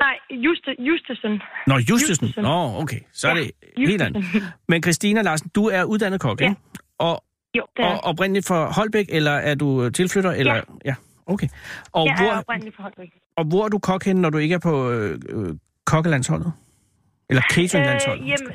[0.00, 1.42] Nej, Juste, Justesen.
[1.66, 2.26] Nå, Justesen.
[2.26, 2.42] Justesen.
[2.42, 4.24] Nå, okay, så er Ja, det helt andet.
[4.68, 6.48] Men Christina Larsen, du er uddannet kok, Ja.
[6.48, 6.60] ikke?
[6.98, 7.24] Og,
[7.56, 10.30] Jo, det er og oprindeligt fra Holbæk, eller er du tilflytter?
[10.32, 10.54] Eller?
[10.54, 10.60] Ja.
[10.84, 10.94] ja.
[11.26, 11.48] Okay.
[11.92, 13.08] Og, jeg er hvor, oprindelig fra Holbæk.
[13.36, 15.54] og hvor er du kok henne, når du ikke er på øh, øh,
[15.86, 16.52] kokkelandsholdet?
[17.30, 18.22] Eller cateringlandsholdet?
[18.22, 18.52] Øh, jamen,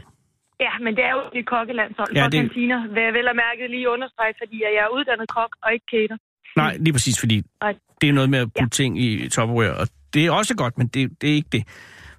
[0.65, 2.80] ja, men det er jo et kokkelandshold Ja, ja, for det- kantiner.
[2.93, 6.17] Vil jeg vel have mærket lige understrege, fordi jeg er uddannet kok og ikke cater.
[6.62, 7.74] Nej, lige præcis, fordi Nej.
[8.02, 10.88] det er noget med at putte ting i Tupperware, og det er også godt, men
[10.88, 11.63] det, det er ikke det.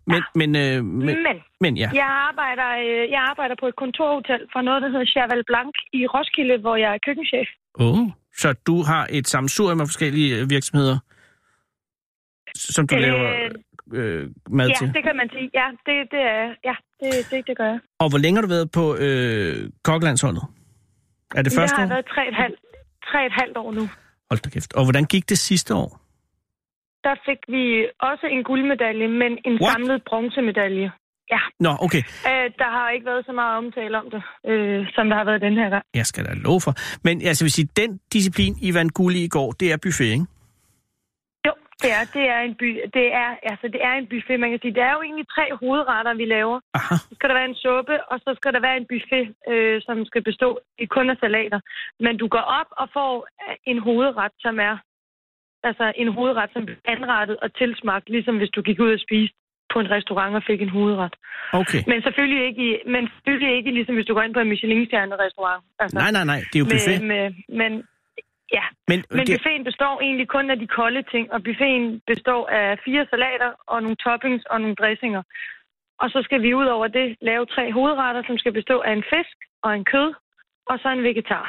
[0.06, 1.88] Men, men, øh, men, Men men ja.
[1.94, 6.06] jeg arbejder, øh, jeg arbejder på et kontorhotel for noget, der hedder Cheval Blanc i
[6.06, 7.48] Roskilde, hvor jeg er køkkenchef.
[7.74, 7.98] Oh.
[8.36, 10.98] Så du har et sammensurium af forskellige øh, virksomheder,
[12.54, 13.48] som du Øh, laver
[13.92, 14.86] øh, mad Ja, til?
[14.96, 15.50] det kan man sige.
[15.60, 17.80] Ja, det, det er ja, det, det, det gør jeg.
[18.02, 20.42] Og hvor længe har du været på øh, kokkelandsholdet?
[21.38, 21.94] Er det første jeg har år?
[21.94, 22.60] været tre et halvt,
[23.10, 23.84] tre et halvt år nu.
[24.30, 24.72] Hold da kæft.
[24.74, 25.90] Og hvordan gik det sidste år?
[27.06, 27.64] Der fik vi
[28.10, 29.72] også en guldmedalje, men en What?
[29.72, 30.92] samlet bronzemedalje.
[31.30, 32.02] Ja, Nå, okay.
[32.30, 35.40] øh, der har ikke været så meget omtale om det, øh, som der har været
[35.40, 35.84] den her gang.
[35.94, 36.72] Jeg skal da love for.
[37.04, 40.04] Men altså, vil sige, den disciplin, I vandt guld i i går, det er buffet,
[40.04, 40.26] ikke?
[41.84, 42.68] Det er, det er en by,
[42.98, 44.74] det er, altså, det er en buffet, man kan sige.
[44.78, 46.58] Det er jo egentlig tre hovedretter, vi laver.
[46.78, 46.94] Aha.
[47.08, 49.96] Så skal der være en suppe, og så skal der være en buffet, øh, som
[50.10, 50.48] skal bestå
[50.84, 51.60] i kun af salater.
[52.04, 53.12] Men du går op og får
[53.70, 54.76] en hovedret, som er
[55.68, 59.36] altså en hovedret, som er anrettet og tilsmagt, ligesom hvis du gik ud og spiste
[59.72, 61.14] på en restaurant og fik en hovedret.
[61.60, 61.80] Okay.
[61.90, 65.18] Men selvfølgelig ikke, i, men selvfølgelig ikke ligesom hvis du går ind på en Michelin-stjernet
[65.26, 65.62] restaurant.
[65.78, 66.40] Altså, Nej, nej, nej.
[66.50, 67.02] Det er jo buffet.
[67.02, 67.24] Med, med,
[67.60, 67.72] men,
[68.58, 72.42] ja, Men, men det, buffeten består egentlig kun af de kolde ting, og buffeten består
[72.60, 75.22] af fire salater og nogle toppings og nogle dressinger.
[76.02, 79.04] Og så skal vi ud over det lave tre hovedretter, som skal bestå af en
[79.12, 79.36] fisk
[79.66, 80.08] og en kød,
[80.70, 81.46] og så en vegetar.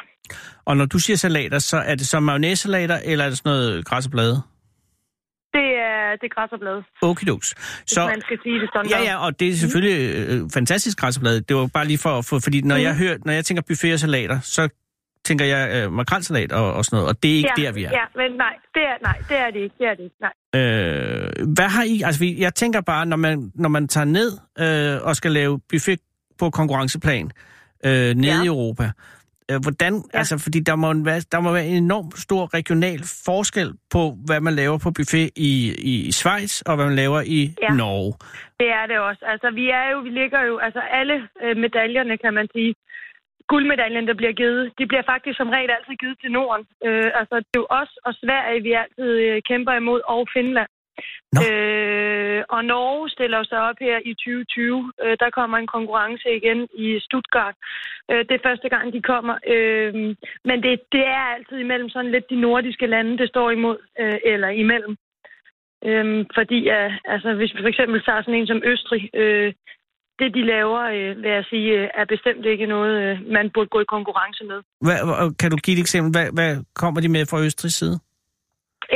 [0.66, 3.86] og når du siger salater, så er det så mayonnaise-salater, eller er det sådan noget
[3.86, 4.38] græs og blade?
[5.58, 7.48] Det er, det er græs og blad, Okidoks.
[7.94, 8.90] Så, man skal sige det sådan.
[8.92, 9.98] ja, ja, og det er selvfølgelig
[10.30, 11.42] øh, fantastisk græs og blade.
[11.42, 12.84] Det var bare lige for at få, fordi når, Mhm.
[12.84, 14.70] jeg hører, når jeg tænker buffet og salater, så
[15.26, 17.84] tænker jeg øh, makrelsalat og, og sådan noget, og det er ikke ja, der, vi
[17.84, 17.90] er.
[17.92, 19.76] Ja, men nej, det er, nej, det er det ikke.
[19.80, 20.16] Det er det ikke.
[20.22, 20.34] Nej.
[20.62, 22.02] Øh, hvad har I...
[22.06, 25.60] Altså, vi- jeg tænker bare, når man, når man tager ned øh, og skal lave
[25.70, 26.00] buffet
[26.40, 27.32] på konkurrenceplan
[27.86, 28.44] øh, nede Ja.
[28.44, 28.92] i Europa,
[29.52, 30.18] Øh, Hvordan, ja.
[30.20, 34.40] Altså, fordi der må, være, der må være en enorm stor regional forskel på, hvad
[34.42, 35.52] man laver på buffet i,
[35.94, 37.56] i Schweiz, og hvad man laver i.
[37.62, 37.74] Ja.
[37.74, 38.14] Norge.
[38.60, 39.22] Det er det også.
[39.34, 42.72] Altså, vi er jo, vi ligger jo, altså alle øh, medaljerne, kan man sige,
[43.54, 46.66] guldmedaljen, der bliver givet, de bliver faktisk som regel altid givet til Norden.
[46.88, 50.72] Øh, altså, det er jo os og Sverige, vi altid øh, kæmper imod, og Finland.
[51.34, 51.40] Nå.
[51.46, 54.94] Øh, og Norge stiller sig op her i 2020.
[55.04, 57.56] Øh, der kommer en konkurrence igen i Stuttgart.
[58.12, 59.36] Øh, det er første gang, de kommer.
[59.54, 59.94] Øh,
[60.50, 64.20] men det, det er altid imellem sådan lidt de nordiske lande, det står imod, øh,
[64.32, 64.96] eller imellem.
[65.88, 69.54] Øhm, fordi øh, altså, hvis vi for eksempel tager sådan en som Østrig, øh,
[70.20, 73.70] det de laver, øh, vil jeg sige, øh, er bestemt ikke noget, øh, man burde
[73.76, 74.60] gå i konkurrence med.
[74.86, 75.00] Hvad,
[75.42, 76.12] kan du give et eksempel?
[76.16, 78.00] Hvad, hvad kommer de med fra Østrigs side?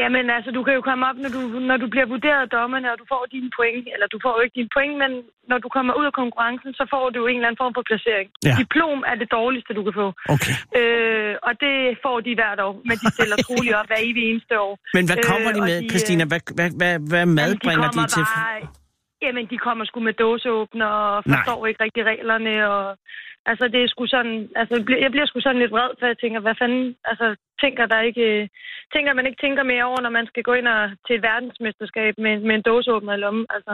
[0.02, 2.88] Jamen altså, du kan jo komme op, når du, når du bliver vurderet af dommerne,
[2.94, 5.12] og du får dine point, eller du får jo ikke dine point, men
[5.52, 8.28] når du kommer ud af konkurrencen, så får du en eller anden form for placering.
[8.48, 8.56] Ja.
[8.62, 10.08] Diplom er det dårligste, du kan få.
[10.36, 10.56] Okay.
[10.80, 11.76] Øh, og det
[12.06, 14.74] får de hvert år, men de stiller troligt op hver evig eneste år.
[14.98, 16.24] Men hvad kommer de med, de, øh, Christina?
[16.32, 18.26] Hvad, hvad, hvad, hvad mad bringer de kommer til?
[18.26, 18.87] Bare,
[19.22, 21.38] jamen, de kommer sgu med dåseåbner og Nej.
[21.38, 22.54] forstår ikke rigtig reglerne.
[22.76, 22.98] Og,
[23.46, 26.40] altså, det er sgu sådan, altså, jeg bliver- sgu sådan lidt vred, for jeg tænker,
[26.40, 27.28] hvad fanden, altså,
[27.64, 28.50] tænker der ikke,
[28.94, 32.14] tænker man ikke tænker mere over, når man skal gå ind og, til et verdensmesterskab
[32.18, 33.74] med, med en dåseåbner i lommen, altså.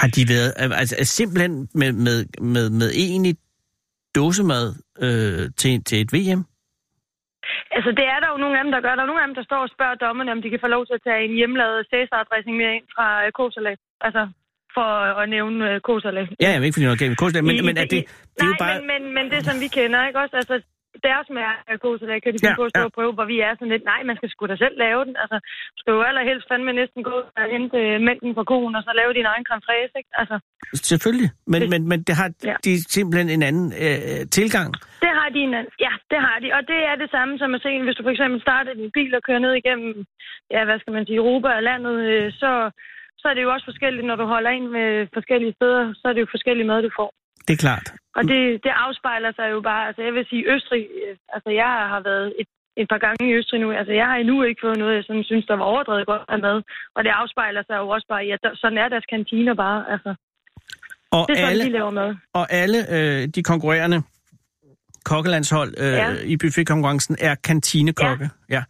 [0.00, 0.50] Har de været,
[0.82, 2.18] altså simpelthen med, med,
[2.54, 3.34] med, med egentlig
[4.18, 4.66] dåsemad
[5.04, 6.42] øh, til, til et VM?
[7.76, 8.94] Altså, det er der jo nogle af dem, der gør.
[8.94, 10.82] Der er nogle af dem, der står og spørger dommerne, om de kan få lov
[10.86, 13.78] til at tage en hjemmelavet Cæsar-dressing med ind fra øh, Kosalat.
[14.06, 14.22] Altså,
[14.76, 14.88] for
[15.22, 16.28] at nævne øh, Kosalat.
[16.44, 18.00] Ja, jeg ved ikke, fordi noget galt med kost, men, I- men er det,
[18.36, 18.74] det er jo Nej, bare...
[18.80, 20.36] men, men, men det som vi kender, ikke også?
[20.42, 20.56] Altså,
[21.08, 22.84] deres mærke af kosalat kan de Ja, at stå ja.
[22.88, 25.14] og prøve, hvor vi er sådan lidt, nej, man skal sgu da selv lave den.
[25.22, 25.36] Altså,
[25.74, 28.92] du skal jo allerhelst fandme næsten gå og hente øh, mælken fra koen, og så
[29.00, 30.10] lave din egen creme fraise, ikke?
[30.20, 30.36] Altså,
[30.90, 32.54] Selvfølgelig, men, Det- men, men det har Ja.
[32.66, 34.68] de simpelthen en anden øh, tilgang.
[35.04, 35.72] det har de en anden.
[35.86, 36.48] Ja, det har de.
[36.56, 39.12] Og det er det samme som at se, hvis du for eksempel starter din bil
[39.18, 39.90] og kører ned igennem,
[40.54, 42.52] ja, hvad skal man sige, Europa og landet, øh, så,
[43.20, 46.12] så er det jo også forskelligt, når du holder ind med forskellige steder, så er
[46.14, 47.10] det jo forskellige mad, du får.
[47.48, 47.86] Det er klart.
[48.18, 51.70] Og det, det afspejler sig jo bare, altså jeg vil sige, Østrig, øh, altså jeg
[51.92, 52.48] har været et,
[52.80, 55.24] et par gange i Østrig nu, altså jeg har endnu ikke fået noget, jeg sådan
[55.30, 56.58] synes, der var overdrevet godt af mad.
[56.96, 59.80] Og det afspejler sig jo også bare i, at der, sådan er deres kantiner bare,
[59.92, 60.14] altså.
[61.16, 62.10] Og Det er sådan, alle, de laver mad.
[62.34, 63.98] og alle øh, de konkurrerende
[65.04, 66.14] kokkelandshold øh, Ja.
[66.24, 68.30] i buffetkonkurrencen er kantinekokke.
[68.50, 68.54] Ja.
[68.56, 68.62] ja.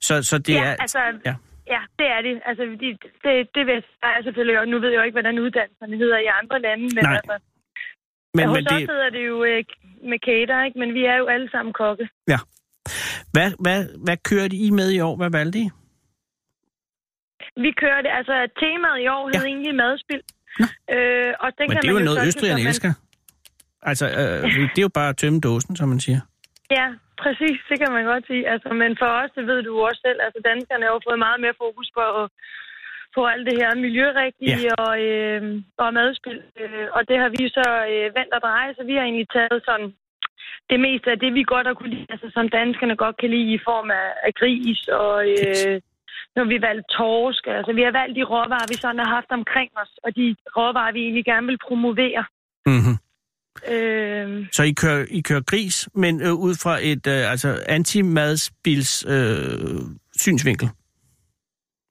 [0.00, 0.76] Så, så det ja, er...
[0.80, 1.34] altså, ja.
[1.66, 1.80] Ja.
[1.98, 2.34] det er det.
[2.46, 2.88] Altså, de,
[3.24, 6.28] det, det ved jeg selvfølgelig, og nu ved jeg jo ikke, hvordan uddannelserne hedder i
[6.40, 7.14] andre lande, men Nej.
[7.14, 7.36] altså,
[8.34, 9.64] Men, hos men os det, hedder det jo øh,
[10.10, 10.78] med cater, ikke?
[10.78, 12.08] men vi er jo alle sammen kokke.
[12.28, 12.38] ja.
[13.34, 15.16] Hvad, hvad, hvad kørte I med i år?
[15.16, 15.68] Hvad valgte I?
[17.64, 19.48] Vi kørte, altså temaet i år hed Ja.
[19.52, 20.22] egentlig madspild.
[20.60, 20.66] Nå.
[20.94, 22.92] Øh, og den Men kan det er man jo noget, østrigerne man- elsker.
[23.82, 26.20] Altså, øh, det er jo bare at tømme dåsen, som man siger.
[26.70, 26.86] Ja,
[27.22, 28.48] præcis, det kan man godt sige.
[28.52, 31.40] Altså, men for os, det ved du også selv, altså danskerne har jo fået meget
[31.40, 32.04] mere fokus på,
[33.16, 34.74] på alt det her miljørigtige ja.
[34.84, 35.42] og, øh,
[35.82, 36.40] og madspil.
[36.60, 39.60] Øh, og det har vi så øh, vendt og drejet, så vi har egentlig taget
[39.68, 39.90] sådan
[40.70, 43.52] det meste af det, vi godt har kunne lide, altså som danskerne godt kan lide
[43.52, 45.80] i form af, af gris og øh,
[46.36, 47.46] når vi valgt torsk.
[47.46, 50.92] Altså vi har valgt de råvarer, vi sådan har haft omkring os, og de råvarer,
[50.92, 52.24] vi egentlig gerne vil promovere.
[52.66, 52.96] Mm-hmm.
[53.68, 58.90] Øh, Så I kører, I kører gris, men øh, ud fra et øh, altså anti-madspils
[59.14, 59.80] øh,
[60.24, 60.68] synsvinkel?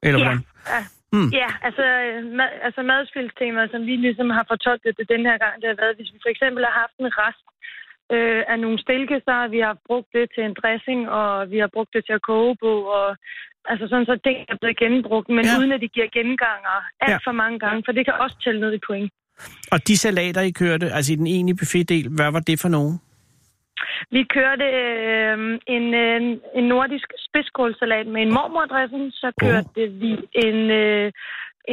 [0.03, 0.25] Eller Ja.
[0.25, 0.43] hvordan?
[0.75, 0.81] Ja,
[1.17, 1.29] Mm.
[1.41, 5.53] ja altså, øh, mad, altså madspilstemaer, som vi ligesom har fortolket det den her gang,
[5.61, 7.45] det har været, hvis vi for eksempel har haft en rest
[8.15, 11.57] øh, af nogle stilke, så har vi har brugt det til en dressing, og vi
[11.63, 13.07] har brugt det til at koge på, og
[13.71, 15.57] altså sådan så ting er blevet genbrugt, men Ja.
[15.59, 17.17] uden at de giver genganger alt Ja.
[17.27, 19.11] for mange gange, for det kan også tælle ned i point.
[19.71, 22.99] Og de salater, I kørte, altså i den egentlige buffetdel, hvad var det for nogen?
[24.11, 25.37] Vi kørte øh,
[25.75, 26.21] en, øh,
[26.55, 30.01] en nordisk spidskålsalat med en mormordressing, så kørte oh.
[30.01, 30.11] vi
[30.45, 31.11] en, øh,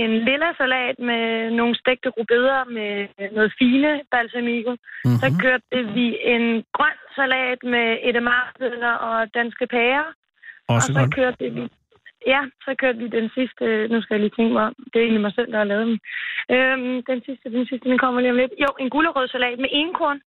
[0.03, 2.91] en lilla salat med nogle stegte rubeder med
[3.37, 4.71] noget fine balsamico.
[4.71, 5.19] Mm-hmm.
[5.23, 6.45] Så kørte vi en
[6.77, 10.07] grøn salat med edemarbønner og danske pærer.
[10.69, 11.15] Også og så godt.
[11.15, 11.63] kørte vi...
[12.33, 13.65] Ja, så kørte vi den sidste...
[13.93, 14.75] Nu skal jeg lige tænke mig om.
[14.91, 15.99] Det er egentlig mig selv, der har lavet den.
[16.55, 18.53] Øhm, den sidste, den sidste, den kommer lige om lidt.
[18.65, 20.19] Jo, en gulerødsalat med enkorn.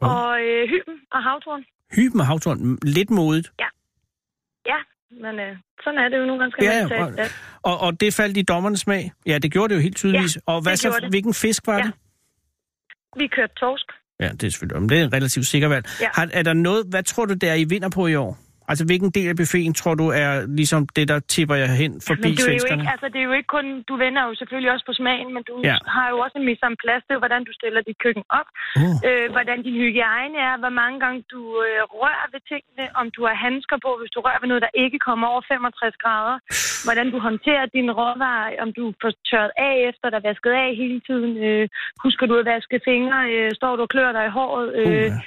[0.00, 0.08] Oh.
[0.10, 1.62] Og øh, hyben og havtorn.
[1.96, 2.58] Hyben og havtorn,
[2.96, 3.48] lidt modigt.
[3.62, 4.78] Ja,
[5.24, 7.32] men øh, sådan er det jo nogle gange, skal Ja, man ja, tage det.
[7.62, 9.12] Og, og det faldt i dommernes smag?
[9.26, 10.36] Ja, det gjorde det jo helt tydeligvis.
[10.46, 11.10] og hvad så, det.
[11.10, 11.82] hvilken fisk var Ja.
[11.82, 11.92] det?
[13.16, 13.86] Vi kørte torsk.
[14.20, 15.84] Ja, det er selvfølgelig, men det er en relativt sikker valg.
[16.00, 16.08] Ja.
[16.14, 18.38] Har, er der noget, hvad tror du, der I vinder på i år?
[18.70, 22.28] Altså, hvilken del af buffeten tror du er ligesom det, der tipper jeg hen forbi
[22.28, 24.70] Men du er jo ikke, altså det er jo ikke kun, du vender jo selvfølgelig
[24.74, 25.76] også på smagen, men du Ja.
[25.96, 28.48] har jo også en mise en plads til, hvordan du stiller dit køkken op,
[28.82, 28.96] Uh.
[29.08, 33.20] øh, hvordan din hygiejne er, hvor mange gange du øh, rører ved tingene, om du
[33.28, 36.36] har handsker på, hvis du rører ved noget, der ikke kommer over 65 grader,
[36.86, 40.68] hvordan du håndterer dine råvarer, om du får tørret af efter, der er vasket af
[40.82, 41.64] hele tiden, øh,
[42.04, 44.92] husker du at vaske fingre, øh, står du og klør dig i håret, øh, Uh,
[44.92, 45.20] ja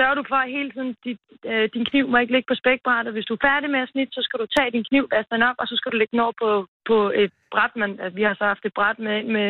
[0.00, 3.14] sørger du for at hele tiden, dit, øh, din kniv må ikke ligge på spækbrættet.
[3.14, 5.48] Hvis du er færdig med at snitte, så skal du tage din kniv, vaske den
[5.48, 6.50] op, og så skal du lægge den over på,
[6.90, 7.74] på et bræt.
[7.82, 9.48] Man, altså, vi har så haft et bræt med, med,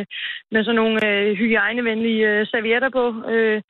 [0.53, 3.05] med sådan nogle øh, hygiejnevenlige øh, servietter på.
[3.33, 3.63] Øh,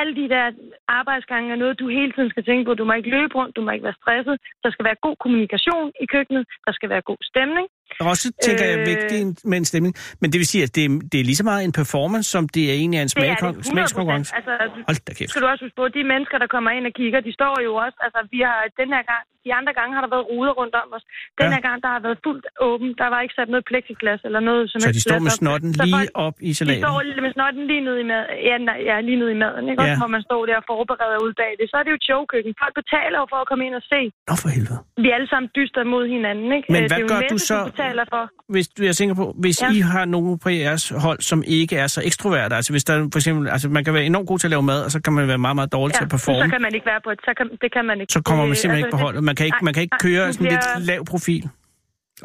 [0.00, 0.44] alle de der
[0.88, 2.74] arbejdsgange er noget, du hele tiden skal tænke på.
[2.74, 4.36] Du må ikke løbe rundt, du må ikke være stresset.
[4.64, 6.44] Der skal være god kommunikation i køkkenet.
[6.66, 7.66] Der skal være god stemning.
[8.12, 8.86] Også tænker jeg Øh.
[8.92, 9.94] vigtigt med en stemning.
[10.20, 12.42] Men det vil sige, at det er, det er lige så meget en performance, som
[12.54, 13.70] det er egentlig en Det er det smagkon- 100%.
[13.72, 14.30] smagskonkurrence.
[14.38, 14.52] Altså,
[14.88, 15.30] Hold da kæft.
[15.30, 17.54] skal du også huske på, at de mennesker, der kommer ind og kigger, de står
[17.66, 20.52] jo også, altså vi har den her gang, de andre gange har der været ruder
[20.60, 21.04] rundt om os.
[21.40, 21.54] Den Ja.
[21.56, 24.62] her gang, der har været fuldt åben, der var ikke sat noget plexiglas eller noget
[24.72, 25.38] som Så de står med op.
[25.40, 26.82] snotten Så lige op i De salaten.
[26.84, 28.28] står lige med snotten lige ned i maden.
[28.50, 29.78] Ja, nej, ja, lige ned i maden, ikke?
[29.82, 29.84] Ja.
[29.90, 31.64] Også, hvor man står der og forbereder ud bag det.
[31.72, 32.52] Så er det jo showkøkken.
[32.62, 34.00] Folk betaler jo for at komme ind og se.
[34.30, 34.78] Nå for helvede.
[35.04, 36.66] Vi er alle sammen dyster mod hinanden, ikke?
[36.74, 38.22] Men Øh, hvad gør du så- betaler for.
[38.54, 39.66] Hvis du er sikker på, hvis ja.
[39.68, 39.76] Ja.
[39.78, 43.18] I har nogen på jeres hold, som ikke er så ekstroverte, altså hvis der for
[43.20, 45.28] eksempel, altså man kan være enormt god til at lave mad, og så kan man
[45.32, 47.32] være meget, meget dårlig til at så performe, kan man ikke være på et, så
[47.38, 48.12] kan, det kan man ikke.
[48.16, 49.20] så kommer man Det- simpelthen ikke på det- holdet.
[49.28, 51.44] Man kan ikke, nej, man kan ikke nej, køre du sådan lidt bliver- lav profil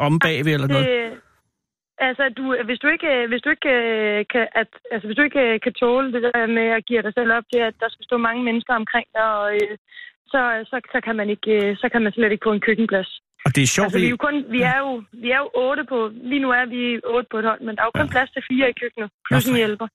[0.07, 0.87] om bagved eller noget.
[0.87, 1.01] Det,
[2.09, 5.41] altså, du, hvis du ikke, hvis du ikke øh, kan, at, altså, hvis du ikke
[5.47, 8.05] øh, kan tåle det der med at give dig selv op til, at der skal
[8.09, 9.73] stå mange mennesker omkring dig, og, øh,
[10.33, 13.11] så, så, så, kan man ikke, øh, så kan man slet ikke få en køkkenplads.
[13.45, 14.91] Og det er sjovt, Altså, vi er jo kun, vi er jo,
[15.23, 15.97] vi er jo otte på,
[16.31, 16.81] lige nu er vi
[17.15, 18.11] otte på et hold, men der er jo kun Ja.
[18.15, 19.87] plads til fire i køkkenet, plus for- en hjælper.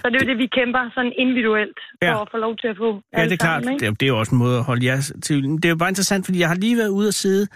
[0.00, 2.22] Så det er jo det, vi kæmper sådan individuelt for Ja.
[2.22, 3.62] at få lov til at få Ja, det er klart.
[3.62, 3.80] sammen, ikke?
[3.82, 5.36] Det er, det er jo også en måde at holde jer til.
[5.60, 7.46] Det er jo bare interessant, fordi jeg har lige været ude og sidde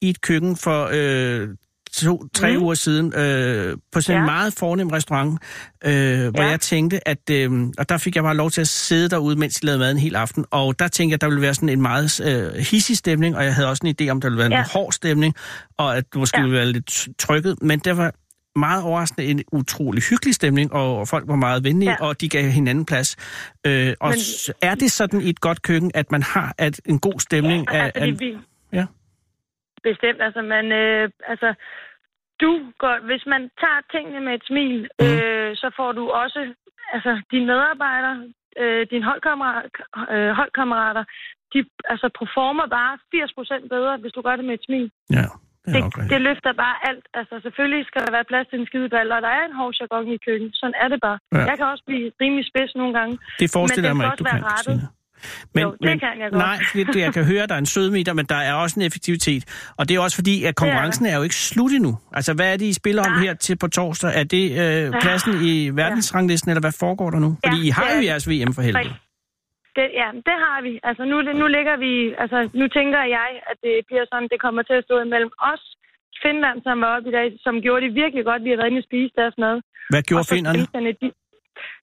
[0.00, 1.48] i et køkken for øh,
[1.96, 2.62] to, tre Mm.
[2.62, 4.20] uger siden øh, på sådan ja.
[4.20, 5.38] en meget fornem restaurant,
[5.84, 6.48] øh, hvor Ja.
[6.48, 7.30] jeg tænkte, at...
[7.30, 9.90] Øh, og der fik jeg bare lov til at sidde derude, mens de lavede mad
[9.90, 10.44] en hel aften.
[10.50, 13.44] Og der tænkte jeg, at der ville være sådan en meget øh, hissig stemning, og
[13.44, 14.64] jeg havde også en idé om, der ville være en Ja.
[14.72, 15.34] hård stemning,
[15.78, 16.42] og at det måske Ja.
[16.42, 17.56] ville være lidt trykket.
[17.62, 18.12] Men der var
[18.58, 21.96] meget overraskende en utrolig hyggelig stemning, og folk var meget venlige, ja.
[22.00, 23.16] Og de gav hinanden plads.
[23.66, 24.18] Øh, og Men-
[24.62, 27.66] er det sådan i et godt køkken, at man har at en god stemning?
[27.72, 28.36] Ja, af, altså, vi.
[29.88, 31.54] Bestemt, altså man, øh, altså,
[32.40, 32.50] du
[32.82, 35.06] går, hvis man tager tingene med et smil, mm.
[35.06, 36.40] øh, så får du også,
[36.94, 38.16] altså dine medarbejdere,
[38.60, 39.70] øh, dine holdkammerater,
[40.12, 41.04] øh, holdkammerater,
[41.52, 41.58] de
[41.92, 44.90] altså performer bare 80% bedre, hvis du gør det med et smil.
[45.18, 45.26] ja,
[45.66, 47.04] det Det, det løfter bare alt.
[47.14, 50.08] Altså selvfølgelig skal der være plads til en skideball, og der er en hård jargon
[50.16, 50.54] i køkkenet.
[50.60, 51.18] Sådan er det bare.
[51.32, 51.38] Ja.
[51.50, 53.14] Jeg kan også blive rimelig spids nogle gange.
[53.42, 54.99] Det forestiller jeg men mig den ikke, du kan, være Christina.
[55.54, 56.42] Men, Jo, det kan jeg godt.
[56.46, 58.40] Nej, fordi det, jeg kan høre, at der er en sødme i dig, men der
[58.48, 59.70] er også en effektivitet.
[59.78, 61.92] Og det er også fordi, at konkurrencen er jo ikke slut endnu.
[62.12, 63.22] Altså, hvad er det, I spiller om Nej.
[63.24, 64.10] her til på torsdag?
[64.20, 67.30] Er det øh, pladsen i verdensranglisten, eller hvad foregår der nu?
[67.44, 68.94] Fordi Ja, I har det jo er- jeres VM for helvede.
[69.78, 70.72] Det, ja, det har vi.
[70.88, 74.62] Altså nu, nu ligger vi, altså nu tænker jeg, at det bliver sådan, det kommer
[74.68, 75.62] til at stå imellem os,
[76.24, 78.40] Finland, som var oppe i dag, som gjorde det virkelig godt.
[78.46, 79.56] Vi har været inde og spise deres mad.
[79.92, 81.08] Hvad gjorde svenskerne, de,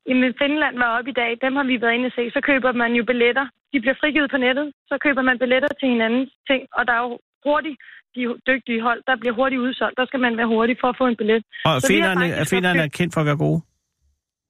[0.08, 1.32] jamen, Finland var oppe i dag.
[1.46, 2.24] Dem har vi været inde og se.
[2.36, 3.46] Så køber man jo billetter.
[3.74, 4.68] De bliver frigivet på nettet.
[4.90, 6.62] Så køber man billetter til hinandens ting.
[6.78, 7.14] Og der er jo
[7.48, 7.78] hurtigt,
[8.16, 9.98] de dygtige hold, der bliver hurtigt udsolgt.
[10.00, 11.42] Der skal man være hurtig for at få en billet.
[11.66, 12.54] Og finderne, faktisk
[12.86, 13.60] er kendt for at være gode?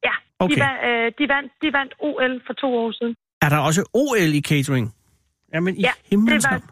[0.07, 0.55] Ja, Okay.
[0.55, 3.15] de, vandt, øh, de, vandt, de vandt OL for to år siden.
[3.45, 4.85] Er der også OL i catering?
[5.53, 6.69] Jamen, i Ja, himlens det var- navn.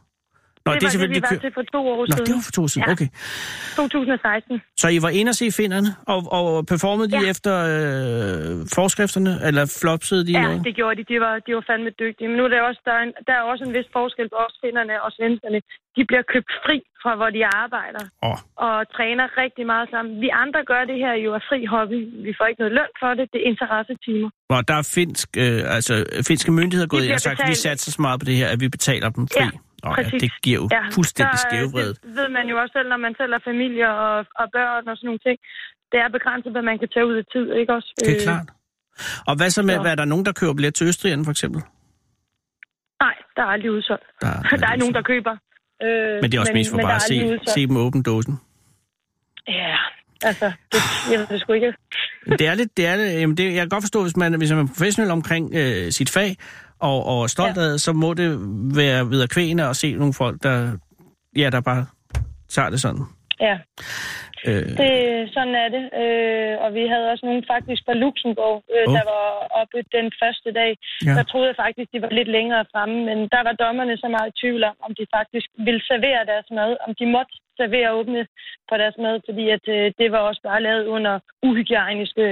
[0.65, 1.23] Nå, det, det er var det, vi selvfølgelig...
[1.31, 2.25] var til for to år Nå, siden.
[2.27, 2.85] det var for to år siden.
[2.87, 2.91] Ja.
[2.95, 3.09] Okay.
[3.75, 4.61] 2016.
[4.81, 7.29] Så I var inde og se finderne, og, og performede de Ja.
[7.33, 10.59] efter øh, forskrifterne, eller flopsede de Ja, noget?
[10.67, 11.03] det gjorde de.
[11.13, 12.27] De var, de var fandme dygtige.
[12.29, 14.37] Men nu er der også, der er, en, der er også en vis forskel på
[14.45, 15.59] os finderne og svenskerne.
[15.97, 20.11] De bliver købt fri fra, hvor de arbejder Åh, og træner rigtig meget sammen.
[20.25, 21.99] Vi andre gør det her jo af fri hobby.
[22.27, 23.25] Vi får ikke noget løn for det.
[23.33, 24.29] Det er interessetimer.
[24.49, 25.93] hvor der er finsk, øh, altså,
[26.31, 27.57] finske myndigheder gået ind og sagt, at vi betalt.
[27.67, 29.43] satser så meget på det her, at vi betaler dem fri.
[29.43, 29.49] Ja,
[29.85, 31.95] Nå, ja, det giver jo Ja, fuldstændig øh, skævvredet.
[32.03, 34.95] Det ved man jo også selv, når man selv har familie og, og børn og
[34.97, 35.37] sådan nogle ting.
[35.91, 37.89] Det er begrænset, hvad man kan tage ud af tid, ikke også?
[37.99, 38.47] Det er Øh, klart.
[39.29, 41.31] Og hvad så med, så- hvad er der nogen, der køber billet til Østrigerne, for
[41.31, 41.61] eksempel?
[43.05, 44.07] Nej, der er aldrig udsolgt.
[44.21, 44.27] Der,
[44.63, 45.33] Der er nogen, der køber.
[45.83, 48.03] Øh, Men det er også mest for men bare at er se, se dem åbne
[48.03, 48.35] dåsen.
[49.47, 49.75] Ja,
[50.23, 50.79] altså, det,
[51.11, 51.73] jeg ved det sgu ikke.
[52.39, 54.51] Det er lidt, det er det, jamen det, jeg kan godt forstå, hvis man, hvis
[54.51, 56.35] man er professionel omkring øh, sit fag,
[56.91, 57.73] og, og stolt Ja.
[57.73, 58.29] af så må det
[58.81, 60.55] være ved at kvæne og se nogle folk, der,
[61.41, 61.85] ja, der bare
[62.49, 63.05] tager det sådan.
[63.47, 63.55] Ja,
[64.49, 64.93] Øh, det,
[65.35, 65.83] sådan er det.
[66.01, 68.93] Øh, og vi havde også nogen faktisk fra Luxembourg, øh, oh.
[68.97, 69.25] der var
[69.61, 70.71] oppe den første dag.
[71.07, 71.13] Ja.
[71.17, 74.27] Der troede jeg faktisk, de var lidt længere fremme, men der var dommerne så meget
[74.31, 78.21] i tvivl om, om de faktisk ville servere deres mad, om de måtte servere åbne
[78.69, 81.13] for deres mad, fordi at, øh, det var også bare lavet under
[81.47, 82.25] uhygiejniske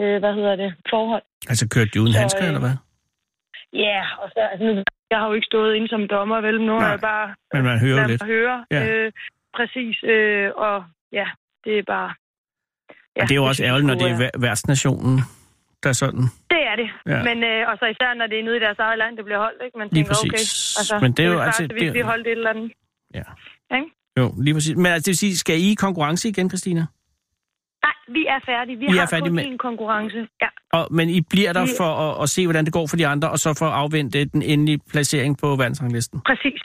[0.00, 1.24] øh, hvad hedder det, forhold.
[1.50, 2.76] altså kørte de uden Så, handsker, øh, eller hvad?
[3.84, 4.72] Ja, og så, altså, nu,
[5.10, 6.60] jeg har jo ikke stået inde som dommer, vel?
[6.66, 8.22] Nu har jeg bare Men man hører lidt.
[8.22, 8.64] mig høre.
[8.70, 8.80] Ja.
[8.88, 9.12] Øh,
[9.56, 11.26] præcis, øh, og ja,
[11.64, 12.10] det er bare...
[13.16, 15.18] Ja, Og det er jo også ærgerligt, når det er værtsnationen,
[15.82, 16.24] der er sådan.
[16.54, 16.88] Det er det.
[17.06, 17.22] Ja.
[17.28, 19.38] Men øh, og så især, når det er nede i deres eget land, det bliver
[19.38, 19.78] holdt, ikke?
[19.78, 20.76] Man Lige tænker, okay, præcis.
[20.80, 22.72] altså, Men det er jo klart, altså- Hvis det er- vi holdt et eller andet.
[23.14, 23.22] Ja.
[23.76, 23.88] Ikke?
[24.18, 24.76] Jo, lige præcis.
[24.76, 26.86] Men altså, det vil sige, skal I i konkurrence igen, Christina?
[27.86, 28.76] Nej, vi er færdige.
[28.78, 30.18] Vi I er har færdige kun med- en konkurrence.
[30.42, 32.96] Ja, Og, men I bliver der Vi- for at, at se, hvordan det går for
[32.96, 36.20] de andre, og så for at afvente den endelige placering på verdensranglisten.
[36.26, 36.60] præcis.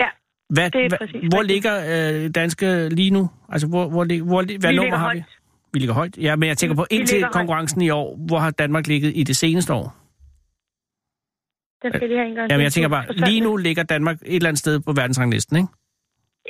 [0.00, 0.06] Ja,
[0.50, 1.74] Hvad, Det er hvad, præcis hvor ligger
[2.24, 3.30] øh, danske lige nu?
[3.48, 5.16] Altså, hvor, hvor, hvor, lig- hvad Vi nummer har højt.
[5.16, 5.22] vi?
[5.72, 6.16] Vi ligger højt.
[6.18, 7.32] Ja, men jeg tænker på indtil ligger højt.
[7.32, 9.96] konkurrencen i år, hvor har Danmark ligget i det seneste år?
[11.82, 12.50] den skal lige have en gang.
[12.50, 15.68] Jamen, jeg tænker bare, lige nu ligger Danmark et eller andet sted på verdensranglisten, ikke?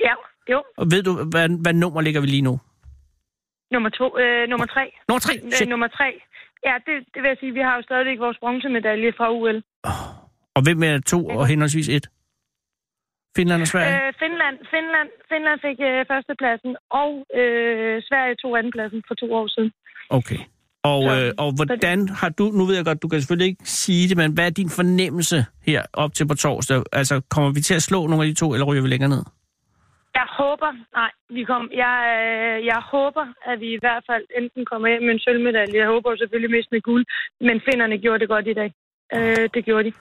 [0.05, 0.12] Ja,
[0.53, 0.62] jo.
[0.77, 2.61] Og ved du, hvad, hvad nummer ligger vi lige nu?
[3.75, 4.07] Nummer to.
[4.23, 4.85] Øh, nummer tre.
[5.09, 5.35] Nummer tre.
[5.45, 5.68] Øh, Shit.
[5.68, 6.09] nummer tre.
[6.68, 9.59] Ja, det, det vil jeg sige, vi har jo stadigvæk vores bronzemedalje fra UL.
[10.57, 12.07] Og hvem er to og henholdsvis et?
[13.37, 13.95] Finland og Sverige?
[14.07, 17.11] Øh, Finland, Finland, Finland fik øh, førstepladsen, og
[17.41, 19.70] øh, Sverige tog andenpladsen for to år siden.
[20.18, 20.39] Okay.
[20.85, 23.64] Og, Så- øh, og hvordan har du, nu ved jeg godt, du kan selvfølgelig ikke
[23.64, 26.83] sige det, men hvad er din fornemmelse her op til på torsdag?
[26.93, 29.25] Altså, kommer vi til at slå nogle af de to, eller ryger vi længere ned?
[30.41, 30.70] Håber,
[31.01, 35.03] nej, vi kom, jeg, øh, jeg håber, at vi i hvert fald enten kommer hjem
[35.03, 35.78] med en sølvmedalje.
[35.83, 37.05] Jeg håber selvfølgelig mest med guld,
[37.41, 38.70] men finderne gjorde det godt i dag.
[39.14, 39.93] Øh, det gjorde de.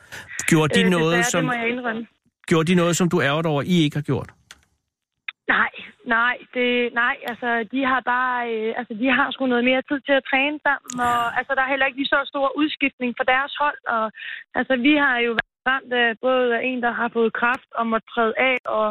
[0.51, 2.07] Gjorde de, Øh, noget, desværre, som, Det må jeg indrømme.
[2.49, 4.29] gjorde de noget, som du ærger over, I ikke har gjort?
[5.57, 5.71] Nej,
[6.17, 9.99] nej, det, nej, altså, de har bare, øh, altså, de har sgu noget mere tid
[10.07, 13.25] til at træne sammen, og altså, der er heller ikke lige så stor udskiftning for
[13.33, 14.05] deres hold, og
[14.59, 15.31] altså, vi har jo
[15.69, 18.87] ramt af både af en, der har fået kraft og måtte træde af, og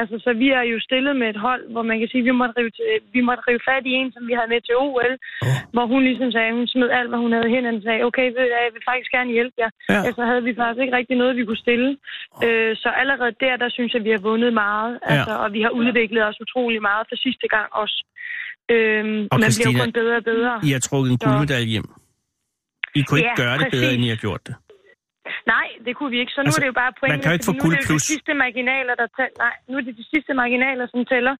[0.00, 2.34] altså, så vi er jo stillet med et hold, hvor man kan sige, at vi
[2.40, 2.84] måtte rive, til,
[3.16, 5.12] vi måtte rive fat i en, som vi havde med til OL,
[5.46, 5.58] Åh.
[5.74, 8.44] hvor hun ligesom sagde, hun smed alt, hvad hun havde hen, og sagde, okay, ved
[8.50, 9.70] hvad, jeg vil faktisk gerne hjælpe jer.
[9.92, 10.00] Ja.
[10.06, 10.10] Ja.
[10.18, 11.90] Så havde vi faktisk ikke rigtig noget, vi kunne stille.
[12.46, 14.92] Øh, så allerede der, der synes jeg, vi har vundet meget.
[15.14, 17.98] Altså, og vi har udviklet os utrolig meget for sidste gang også.
[18.74, 20.52] Øhm, Og man bliver Christina, jo kun bedre og bedre.
[20.68, 21.88] I har trukket en guldmedalje hjem.
[22.98, 23.94] I kunne ikke Ja, gøre det bedre, præcis.
[23.96, 24.54] end I har gjort det.
[25.54, 26.32] Nej, det kunne vi ikke.
[26.36, 27.12] Så nu Altså, er det jo bare point.
[27.12, 28.02] man kan jo ikke få nu er det plus.
[28.02, 29.36] de sidste marginaler, der tæller.
[29.46, 31.34] Nej, nu er det de sidste marginaler, som tæller.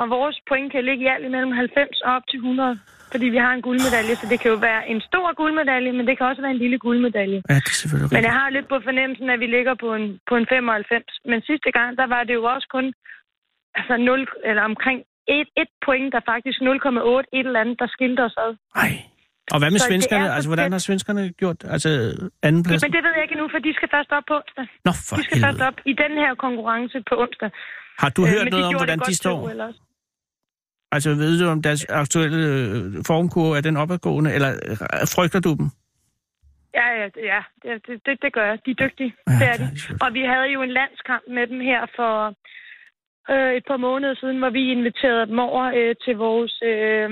[0.00, 2.78] Og vores point kan ligge i alt imellem 90 og op til 100.
[3.12, 6.14] Fordi vi har en guldmedalje, så det kan jo være en stor guldmedalje, men det
[6.18, 7.38] kan også være en lille guldmedalje.
[7.50, 10.06] Ja, det er selvfølgelig Men jeg har lidt på fornemmelsen, at vi ligger på en,
[10.28, 11.04] på en 95.
[11.30, 12.86] Men sidste gang, der var det jo også kun
[13.78, 14.98] altså 0, eller omkring
[15.38, 16.68] et, et point, der faktisk 0,8
[17.38, 18.52] et eller andet, der skilte os ad.
[18.84, 18.92] Ej.
[19.52, 20.24] Og hvad med Så svenskerne?
[20.24, 21.56] er så Altså, hvordan har svenskerne gjort?
[21.74, 21.88] Altså,
[22.42, 22.82] anden plads?
[22.84, 24.66] Men det ved jeg ikke endnu, for de skal først op på onsdag.
[24.84, 25.66] Nå, for De skal først helvede.
[25.68, 27.50] op i den her konkurrence på onsdag.
[28.02, 29.38] Har du Øh, hørt men noget om, hvordan de står?
[29.50, 29.80] Også.
[30.92, 34.76] Altså, ved du om deres aktuelle øh, formkurve, er den opadgående, eller øh,
[35.16, 35.66] frygter du dem?
[36.80, 37.72] Ja, ja, det- ja det,
[38.06, 38.58] det, det, gør jeg.
[38.66, 39.12] De er dygtige.
[39.28, 40.04] Ja, det er de.
[40.04, 42.12] Og vi havde jo en landskamp med dem her for
[43.32, 46.52] øh, et par måneder siden, hvor vi inviterede dem over øh, til vores...
[46.72, 47.08] Øh,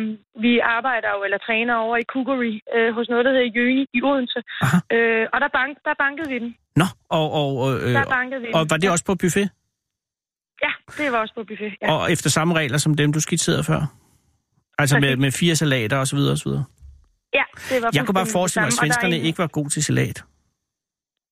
[0.47, 4.01] vi arbejder jo, eller træner over i Kukuri, øh, hos noget, der hedder Jøni i
[4.11, 4.41] Odense.
[4.65, 4.77] Aha.
[4.97, 6.51] Øh, og der, bank, der bankede vi den.
[6.81, 6.85] Nå,
[7.19, 8.55] og, og, øh, Der bankede vi den.
[8.55, 9.49] og var det også på buffet?
[10.65, 11.73] Ja, det var også på buffet.
[11.83, 11.93] Ja.
[11.93, 13.81] Og efter samme regler som dem, du skitserede før?
[14.79, 15.21] Altså med, Præcis.
[15.21, 16.65] med fire salater og så videre og så videre.
[17.35, 19.47] ja, det var Jeg kunne bare forestille mig, at og er svenskerne en- ikke var
[19.47, 20.25] gode til salat.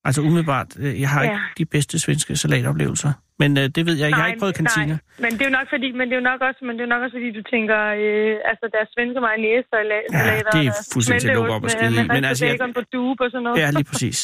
[0.05, 1.31] Altså umiddelbart, øh, jeg har Ja.
[1.31, 3.13] ikke de bedste svenske salatoplevelser.
[3.43, 4.87] Men øh, det ved jeg, jeg har ikke prøvet kantina.
[4.87, 6.83] Nej, men det er jo nok fordi, men det er jo nok også, men det
[6.87, 10.63] er nok også fordi du tænker, øh, altså deres svenske mayonnaise og la- Ja, det
[10.67, 12.07] er og fuldstændig til at lukke op og skide i.
[12.17, 13.57] Men altså, jeg- på dube og sådan noget.
[13.63, 14.19] Ja, lige præcis.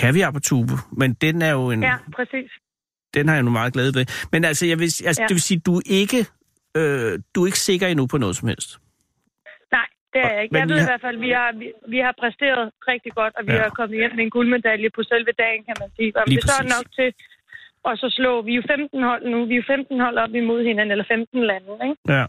[0.00, 2.50] Kaviar på tube, men den er jo en, ja, præcis.
[3.16, 4.04] den har jeg nu meget glæde ved.
[4.32, 5.26] Men altså, jeg vil, altså Ja.
[5.28, 6.20] det vil sige, du er ikke,
[6.78, 8.70] øh, du er ikke sikker endnu på noget som helst.
[9.76, 10.56] Nej, det er jeg ikke.
[10.60, 13.52] Jeg ved i hvert fald, vi har, vi, vi har præsteret rigtig godt, og vi
[13.52, 13.62] Ja.
[13.64, 16.10] har kommet hjem med en guldmedalje på selve dagen, kan man sige.
[16.20, 17.08] Om Lige det så er nok til
[17.84, 20.32] og så slå, vi er jo 15 hold nu, vi er jo 15 hold op
[20.42, 21.96] imod hinanden, eller 15 lande, ikke?
[22.18, 22.24] Ja.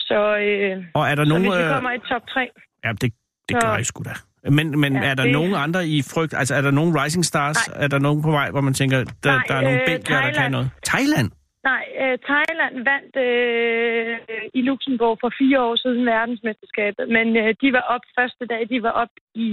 [0.00, 1.42] Så, øh, Og er der nogen...
[1.42, 2.48] hvis vi øh, kommer i top 3,
[2.84, 3.12] Ja, det,
[3.48, 4.14] det gør jeg sgu da.
[4.50, 6.34] Men, men Ja, er der det- nogen andre i frygt?
[6.40, 7.68] Altså, er der nogen rising stars?
[7.84, 10.20] Er der nogen på vej, hvor man tænker, der, Nej, der er nogle øh, bænker,
[10.20, 10.70] der kan noget?
[10.86, 11.30] Thailand?
[11.70, 14.16] Nej, øh, Thailand vandt øh,
[14.58, 18.82] i Luxembourg for fire år siden verdensmesterskabet, men øh, de var op første dag, de
[18.82, 19.48] var op i,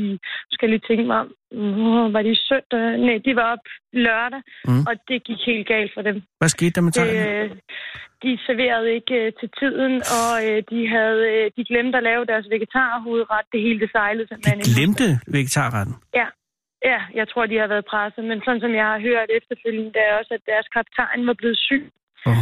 [0.51, 1.29] skal jeg lige tænke mig om,
[1.61, 2.83] uh, var de søndag?
[3.05, 3.65] Nej, de var op
[4.05, 4.83] lørdag, Mm.
[4.89, 6.17] og det gik helt galt for dem.
[6.39, 7.29] Hvad skete der med Det, Thailand?
[7.29, 7.57] øh,
[8.23, 12.25] de serverede ikke øh, til tiden, og øh, de havde øh, de glemte at lave
[12.31, 13.45] deres vegetarhovedret.
[13.53, 14.73] Det hele det sejlede De simpelthen.
[14.75, 15.05] glemte
[15.35, 15.95] vegetarretten.
[16.21, 16.27] Ja.
[16.91, 20.01] Ja, jeg tror, de har været presset, men sådan som jeg har hørt efterfølgende, det
[20.09, 21.83] er også, at deres kaptajn var blevet syg.
[22.29, 22.35] Oh.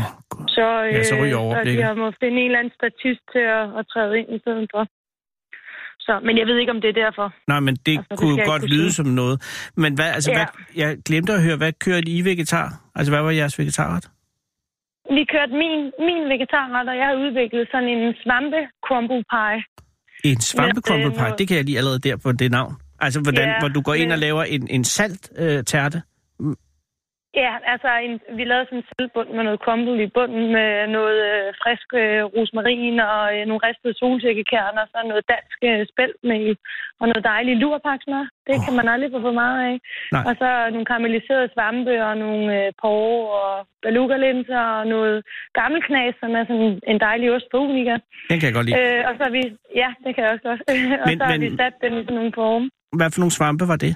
[0.56, 1.82] Så, øh, Ja, så ryger så overblikket.
[1.82, 4.68] de har må finde en eller anden statist til at, at træde ind i stedet
[4.74, 4.84] for.
[6.06, 7.28] Så, men jeg ved ikke, om det er derfor.
[7.48, 8.98] Nej, men det Altså, det kunne jeg godt kunne lyde sige.
[9.00, 9.38] som noget.
[9.84, 10.38] Men hvad, altså, Ja.
[10.38, 12.68] hvad, jeg glemte at høre, hvad kørte I vegetar?
[12.96, 14.06] Altså, hvad var jeres vegetarret?
[15.18, 18.60] Vi kørte min, min vegetarret, og jeg har udviklet sådan en svampe
[18.90, 19.58] pie.
[20.32, 22.74] En svampe det pie, noget- det kan jeg lige allerede der på det navn.
[23.02, 26.02] Altså, hvordan, Ja, hvor du går ind men- og laver en, en salt øh, tærte.
[27.44, 31.18] Ja, altså en, vi lavede sådan en selvbund med noget crumble i bunden med noget
[31.32, 36.46] øh, frisk øh, rosmarin og øh, nogle ristede solsikkekerner og så noget dansk øh, spæltmel
[37.02, 38.26] og noget dejligt lurpaksmør.
[38.48, 38.64] Det Åh.
[38.66, 39.76] kan man aldrig få for meget af.
[40.16, 40.24] Nej.
[40.30, 43.54] Og så nogle karamelliserede svampe og nogle øh, porre og
[43.86, 45.18] belugalinser og noget
[45.60, 47.96] gammelknas, som er sådan en dejlig ost på unika.
[48.32, 48.78] Den kan jeg godt lide.
[48.82, 49.44] Øh, og så har vi,
[49.82, 50.62] ja, det kan jeg også godt.
[51.02, 52.66] og Men- så har men- vi sat den i sådan nogle forme.
[53.00, 53.94] Hvad for nogle svampe var det?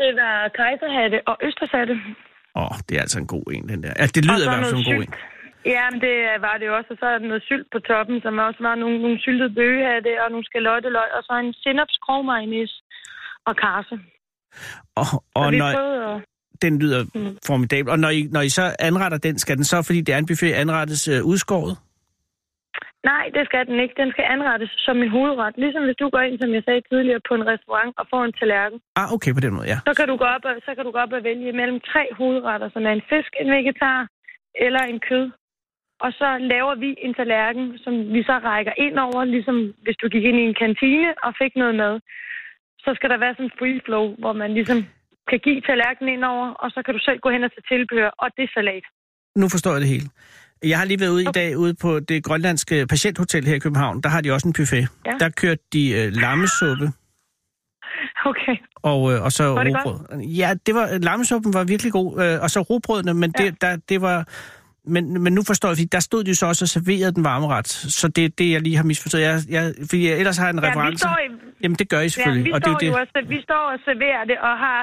[0.00, 1.94] Det var kejserhatte og østershatte.
[2.60, 3.92] Åh, oh, det er altså en god en, den der.
[4.00, 5.14] Altså, det lyder i hvert fald som en god en.
[5.74, 6.16] Ja, men det
[6.46, 6.88] var det også.
[6.94, 10.12] Og så er der noget sylt på toppen, som også var nogle, nogle syltede bøgehatte
[10.24, 12.72] og nogle skalotteløg, og så en sinapskrogmajnis
[13.48, 13.96] og karse.
[15.00, 16.22] Og, Og og når, at...
[16.62, 17.38] den lyder Mm.
[17.46, 17.90] formidabel.
[17.94, 20.26] Og når I, når I så anretter den, skal den så, fordi det er en
[20.26, 21.76] buffet, anrettes øh, udskåret?
[23.10, 23.94] Nej, det skal den ikke.
[24.02, 25.54] Den skal anrettes som en hovedret.
[25.64, 28.34] Ligesom hvis du går ind, som jeg sagde tidligere, på en restaurant og får en
[28.38, 28.78] tallerken.
[29.00, 29.78] Ah, okay, på den måde, ja.
[29.88, 32.04] Så kan du gå op og, så kan du gå op og vælge mellem tre
[32.18, 34.00] hovedretter, som er en fisk, en vegetar
[34.66, 35.26] eller en kød.
[36.04, 40.06] Og så laver vi en tallerken, som vi så rækker ind over, ligesom hvis du
[40.14, 41.94] gik ind i en kantine og fik noget mad.
[42.84, 44.78] Så skal der være sådan en free flow, hvor man ligesom
[45.30, 48.10] kan give tallerkenen ind over, og så kan du selv gå hen og tage tilbehør,
[48.22, 48.84] og det er salat.
[49.40, 50.08] Nu forstår jeg det hele.
[50.64, 54.00] Jeg har lige været ude i dag ude på det grønlandske patienthotel her i København.
[54.00, 54.88] Der har de også en buffet.
[55.06, 55.12] Ja.
[55.20, 56.92] Der kørte de øh, lammesuppe
[58.26, 58.56] Okay.
[58.76, 60.20] og, øh, og så Var det rugbrød.
[60.20, 63.44] Ja, det var, lammesuppen var virkelig god, øh, og så rugbrødene, men Ja.
[63.44, 64.28] det, der, det var...
[64.94, 67.24] Men, men nu forstår jeg, fordi der stod de jo så også og serverede den
[67.30, 67.68] varme ret.
[67.98, 69.22] Så det er det, jeg lige har misforstået.
[69.28, 70.98] Jeg, jeg, fordi jeg ellers har jeg en Ja, vi reference.
[71.04, 71.28] står, i,
[71.62, 72.44] Jamen, det gør I ja, selvfølgelig.
[72.48, 73.00] vi, og det står jo jo det.
[73.02, 74.80] også, vi står og serverer det og har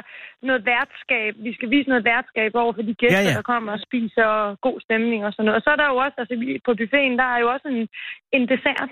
[0.49, 1.31] noget værtskab.
[1.47, 3.33] Vi skal vise noget værtskab over for de gæster, Ja, ja.
[3.39, 5.57] der kommer og spiser og god stemning og sådan noget.
[5.59, 7.81] Og så er der jo også, altså vi- på buffeten, der er jo også en,
[8.37, 8.89] en dessert.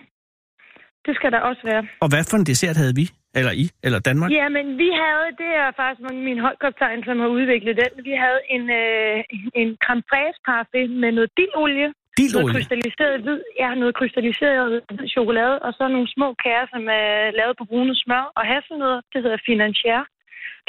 [1.05, 1.83] Det skal der også være.
[2.03, 3.05] Og hvad for en dessert havde vi?
[3.39, 3.65] Eller I?
[3.85, 4.29] Eller Danmark?
[4.39, 7.91] Ja, men vi havde, det er faktisk min holdkoptegn, som har udviklet den.
[8.09, 9.15] Vi havde en, øh,
[9.61, 12.53] en creme fraise med noget dildolie, noget Dildolie.
[12.53, 17.55] krystalliseret hvid, ja, noget krystalliseret hvid chokolade, og så nogle små kager, som er lavet
[17.59, 19.01] på brune smør og hasselnødder.
[19.13, 20.01] Det hedder financier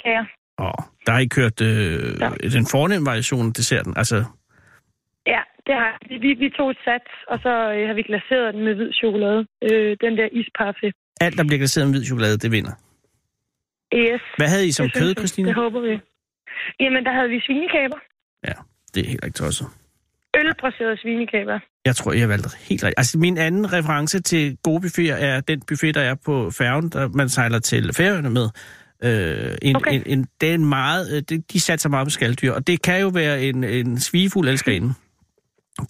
[0.02, 0.24] kager.
[0.66, 2.28] Åh, der har I kørt øh, Ja.
[2.58, 3.92] den fornemme variation af desserten.
[4.02, 4.16] Altså,
[5.26, 6.14] Ja, det har vi.
[6.24, 9.40] Vi, vi tog et sats, og så øh, har vi glaseret den med hvid chokolade.
[9.68, 10.94] Øh, den der isparfait.
[11.20, 12.74] alt, der bliver glaseret med hvid chokolade, det vinder.
[13.94, 14.22] Yes.
[14.36, 15.14] Hvad havde I som det kød.
[15.14, 15.48] Christine?
[15.48, 15.94] Det håber vi.
[16.80, 17.98] Jamen, der havde vi svinekæber.
[18.48, 18.52] Ja,
[18.94, 19.66] det er helt ikke tosset.
[20.36, 21.58] Ølbraserede svinekæber.
[21.84, 22.98] Jeg tror, jeg valgte helt rigtigt.
[22.98, 27.08] Altså, min anden reference til gode buffeter er den buffet, der er på færgen, der
[27.08, 28.48] man sejler til færøerne med.
[29.04, 29.92] Øh, en, Okay.
[29.94, 32.82] en, en, det er en meget, øh, det, de satser meget på skalddyr, og det
[32.82, 34.94] kan jo være en, en svigefuld elskerinde.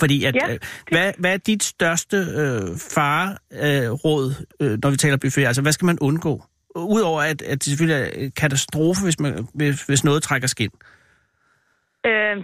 [0.01, 0.59] Fordi at, Ja, øh,
[0.89, 5.47] hvad, hvad er dit største øh, fareråd, øh, øh, når vi taler buffet?
[5.47, 6.45] Altså, hvad skal man undgå?
[6.77, 10.71] Udover at, at det selvfølgelig er en katastrofe, hvis, man, hvis, hvis noget trækker skin.
[10.75, 11.02] Øh,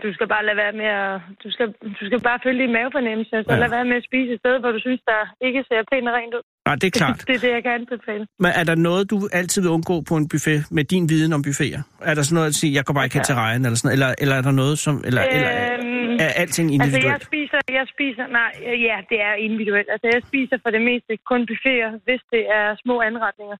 [0.04, 1.20] du skal bare lade være med at...
[1.44, 1.66] Du skal,
[2.00, 3.54] du skal bare følge din mavefornemmelse, og så Ja.
[3.56, 3.60] ja.
[3.62, 6.14] lade være med at spise et sted, hvor du synes, der ikke ser pænt og
[6.18, 6.44] rent ud.
[6.68, 7.18] Nej, det er klart.
[7.28, 8.24] det er det, jeg kan anbefale.
[8.44, 11.42] Men er der noget, du altid vil undgå på en buffet med din viden om
[11.46, 11.80] buffeter?
[12.10, 13.92] Er der sådan noget at sige, jeg går bare ikke hen til rejen, eller sådan
[13.96, 14.94] eller, eller er der noget, som...
[15.08, 17.24] Eller, eller Øhm, er alting Altså, jeg individuelt?
[17.30, 18.50] spiser, jeg spiser, nej,
[18.88, 19.88] ja, det er individuelt.
[19.94, 23.56] Altså, jeg spiser for det meste kun buffeter, hvis det er små anretninger.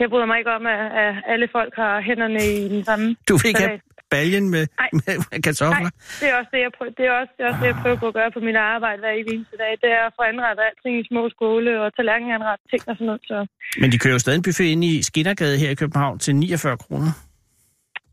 [0.00, 3.34] Jeg bryder mig ikke om, at, at alle folk har hænderne i den samme du
[3.36, 3.80] vil ikke have
[4.10, 4.88] baljen med, Nej.
[5.30, 5.90] med kartofler?
[5.90, 7.78] Nej, det er også det, jeg prøver, det er også, det er også det, jeg
[7.82, 9.72] prøver på at gøre på mit arbejde hver evig eneste dag.
[9.82, 13.22] Det er at få anrettet alting i små skåle og tallerkenanret ting og sådan noget.
[13.30, 13.38] Så
[13.80, 16.76] Men de kører jo stadig en buffet ind i Skinnergade her i København til 49
[16.84, 17.10] kroner.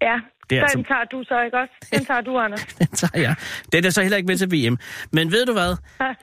[0.09, 0.17] ja,
[0.49, 1.73] Det er den altså- tager du så ikke også.
[1.93, 2.63] Den tager du, Anders.
[2.65, 3.35] Den tager jeg.
[3.73, 4.77] Den er så heller ikke med til VM.
[5.11, 5.71] Men ved du hvad?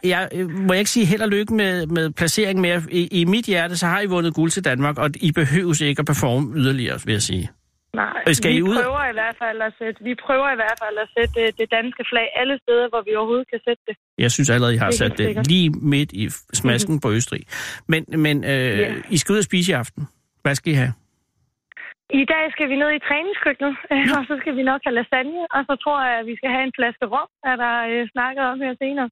[0.04, 2.82] Jeg, øh, må jeg ikke sige held og lykke med, med placeringen mere?
[2.90, 6.00] I, I mit hjerte, så har I vundet guld til Danmark, og I behøves ikke
[6.00, 7.50] at performe yderligere, vil jeg sige.
[7.94, 8.74] Nej, skal vi I ud?
[8.82, 11.68] prøver i hvert fald at sætte, vi prøver i hvert fald at sætte det, det
[11.70, 13.96] danske flag alle steder, hvor vi overhovedet kan sætte det.
[14.18, 15.46] Jeg synes allerede, I har Det sat det sikkert.
[15.46, 17.42] lige midt i smasken på Østrig.
[17.88, 18.92] Men, men øh, Ja.
[19.10, 20.08] I skal ud og spise i aften.
[20.42, 20.92] Hvad skal I have?
[22.22, 25.40] I dag skal vi ned i træningskøkkenet, øh, og så skal vi nok have lasagne,
[25.56, 28.44] og så tror jeg, at vi skal have en flaske rom, er der øh, snakket
[28.50, 29.08] om her senere.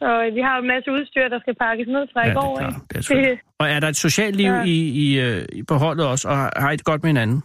[0.00, 2.36] Så øh, vi har en masse udstyr, der skal pakkes ned fra Ja, i det
[2.36, 2.52] er går.
[2.58, 2.74] klart.
[2.74, 3.14] ikke?
[3.14, 3.36] Det er.
[3.60, 4.62] Og er der et socialt liv Ja.
[4.74, 7.40] i, i, øh, i på holdet også, og har I det godt med hinanden?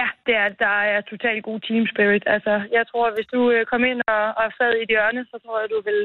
[0.00, 2.24] Ja, det er, der er totalt god team spirit.
[2.34, 5.22] Altså, jeg tror, at hvis du øh, kom ind og, og sad i et hjørne,
[5.30, 6.00] så tror jeg, du vil,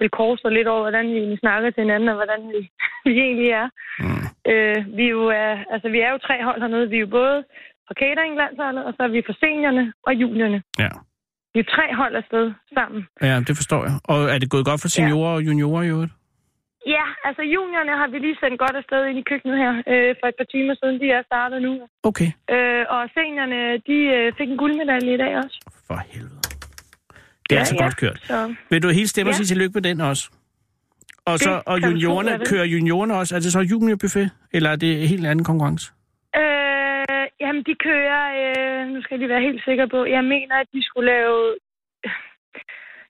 [0.00, 2.60] vil korse dig lidt over, hvordan vi snakker til hinanden, og hvordan vi,
[3.10, 3.68] vi egentlig er.
[4.04, 4.17] Mm.
[4.52, 6.88] Øh, vi, er jo, er, altså, vi er jo tre hold hernede.
[6.92, 7.36] Vi er jo både
[7.86, 10.62] fra cateringlandsholdet, og så er vi fra seniorerne og juniorerne.
[10.84, 10.90] Ja.
[11.54, 12.44] Vi er tre hold afsted
[12.78, 13.00] sammen.
[13.22, 13.94] ja, det forstår jeg.
[14.12, 16.12] Og er det gået godt for seniorer og juniorer i øvrigt?
[16.96, 20.26] Ja, altså juniorerne har vi lige sendt godt afsted ind i køkkenet her øh, for
[20.32, 21.00] et par timer siden.
[21.00, 21.72] De er startet nu.
[22.02, 22.30] Okay.
[22.54, 25.56] Øh, og seniorerne, de øh, fik en guldmedalje i dag også.
[25.86, 26.40] For helvede.
[27.46, 27.84] Det er Ja, altså ja.
[27.84, 28.18] godt kørt.
[28.24, 29.36] Så Vil du helt stemme og Ja.
[29.36, 30.30] sige tillykke med den også?
[31.30, 33.32] Og, så, og juniorerne, kører juniorerne også?
[33.36, 35.92] Er det så juniorbuffet, eller er det en helt anden konkurrence?
[36.40, 38.22] Øh, jamen, de kører...
[38.42, 40.04] Øh, nu skal jeg lige være helt sikker på.
[40.04, 41.56] Jeg mener, at de skulle lave...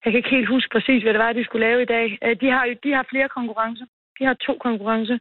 [0.02, 2.18] Jeg kan ikke helt huske præcis, hvad det var, de skulle lave i dag.
[2.24, 3.86] Øh, De har jo de har flere konkurrencer.
[4.18, 5.18] De har to konkurrencer,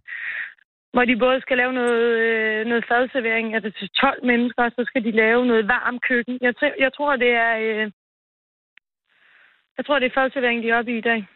[0.94, 4.84] hvor de både skal lave noget, øh, noget fadservering altså til 12 mennesker, og så
[4.88, 6.38] skal de lave noget varm køkken.
[6.42, 7.54] Jeg, jeg tror, det er...
[7.66, 7.92] Øh,
[9.78, 11.28] jeg tror, det er fadservering, de er oppe i i dag.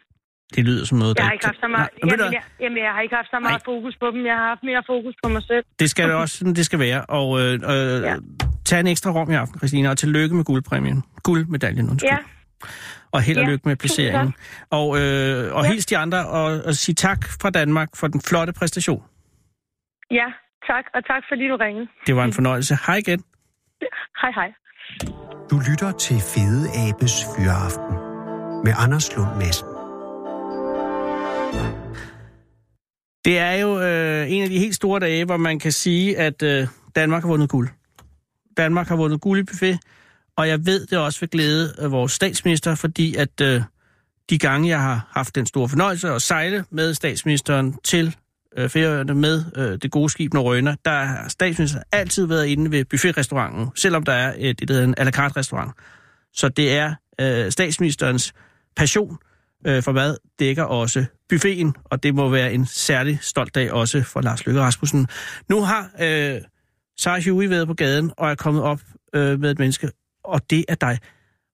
[0.56, 2.78] Det lyder som noget, Jeg der har ikke haft så meget, Nej, jamen, jeg, jamen,
[2.78, 4.26] jeg har ikke haft så meget fokus på dem.
[4.26, 5.64] Jeg har haft mere fokus på mig selv.
[5.78, 7.04] Det skal det også, sådan det skal være.
[7.04, 8.16] Og øh, øh, Ja.
[8.64, 11.02] tag en ekstra rom i aften, Christina, og tillykke med guldpræmien.
[11.22, 12.10] Guldmedaljen, undskyld.
[12.10, 12.18] Ja,
[13.12, 14.34] Og held og Ja, lykke med placeringen.
[14.70, 15.70] Og, øh, og Ja.
[15.70, 19.02] hils de andre, og, og sig tak fra Danmark for den flotte præstation.
[20.10, 20.26] ja,
[20.70, 20.84] tak.
[20.94, 21.86] Og tak, fordi du ringede.
[22.06, 22.78] Det var en fornøjelse.
[22.86, 23.24] Hej igen.
[24.20, 24.48] Hej, hej.
[25.50, 27.94] Du lytter til Fede Abes Fyraften
[28.64, 29.68] med Anders Lund Madsen.
[33.24, 36.42] Det er jo øh, en af de helt store dage, hvor man kan sige, at
[36.42, 36.66] øh,
[36.96, 37.68] Danmark har vundet guld.
[38.56, 39.78] Danmark har vundet guld i buffet,
[40.36, 43.62] og jeg ved det også ved glæde af vores statsminister, fordi at øh,
[44.30, 48.16] de gange, jeg har haft den store fornøjelse at sejle med statsministeren til
[48.56, 52.84] øh, Færøerne med øh, det gode skib Norrøna, der har statsministeren altid været inde ved
[52.84, 55.72] buffetrestauranten, selvom der er et, det, der hedder en à la carte restaurant.
[56.34, 58.32] Så det er øh, statsministerens
[58.76, 59.18] passion
[59.66, 64.02] øh, for mad dækker også buffeten, og det må være en særlig stolt dag også
[64.02, 65.06] for Lars Løkke Rasmussen.
[65.48, 66.40] Nu har øh,
[66.98, 68.80] Sarah Huey været på gaden og er kommet op
[69.14, 69.90] øh, med et menneske,
[70.24, 70.98] og det er dig.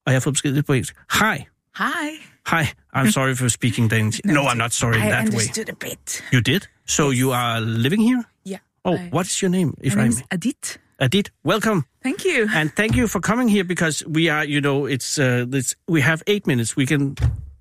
[0.07, 0.95] Og jeg har fået besked på engelsk.
[1.13, 1.37] Hi.
[1.79, 2.09] Hi.
[2.51, 2.63] Hi.
[2.97, 4.21] I'm sorry for speaking Danish.
[4.25, 5.33] No, I'm not sorry in I that way.
[5.33, 6.25] understood a bit.
[6.33, 6.61] You did?
[6.87, 8.23] So you are living here?
[8.49, 8.59] Yeah.
[8.85, 10.15] Oh, I- what is your name, if My I may?
[10.31, 10.79] Adit.
[11.01, 11.83] Adit, welcome.
[12.03, 12.49] Thank you.
[12.55, 16.01] And thank you for coming here because we are, you know, it's, uh, it's we
[16.03, 16.77] have eight minutes.
[16.77, 17.15] We can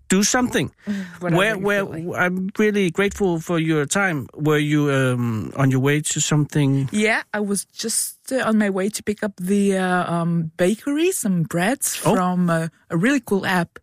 [0.10, 0.72] do something.
[1.20, 2.20] Whatever where, where.
[2.22, 4.28] I'm really grateful for your time.
[4.36, 6.90] Were you um, on your way to something?
[6.92, 11.12] Yeah, I was just uh, on my way to pick up the uh, um, bakery,
[11.12, 12.16] some breads Oh.
[12.16, 13.80] from uh, a really cool app.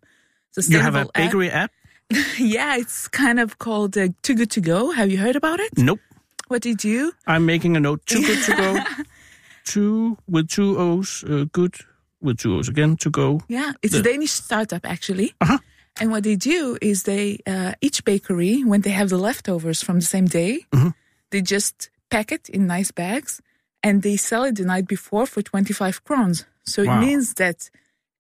[0.57, 1.13] You have a app.
[1.15, 1.71] bakery app?
[2.39, 4.93] Yeah, it's kind of called uh, Too Good To Go.
[4.93, 5.71] Have you heard about it?
[5.77, 6.01] Nope.
[6.49, 7.13] What did you?
[7.27, 8.05] I'm making a note.
[8.07, 8.79] Too good to go.
[9.65, 11.25] two with two O's.
[11.25, 11.75] Uh, good
[12.21, 12.97] with two O's again.
[12.99, 13.41] To go.
[13.49, 15.35] Yeah, it's The- a Danish startup actually.
[15.41, 15.59] Uh-huh.
[16.01, 19.97] And what they do is they uh, each bakery when they have the leftovers from
[20.01, 20.95] the same day, Mhm.
[21.31, 23.41] they just pack it in nice bags
[23.83, 26.45] and they sell it the night before for 25 crowns.
[26.65, 26.97] So Wow.
[26.97, 27.71] it means that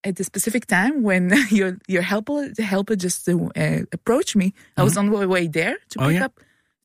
[0.05, 4.83] at the specific time when your your helper the helper just uh, approached me, I
[4.85, 6.27] was on my way there to Oh, pick yeah?
[6.27, 6.41] up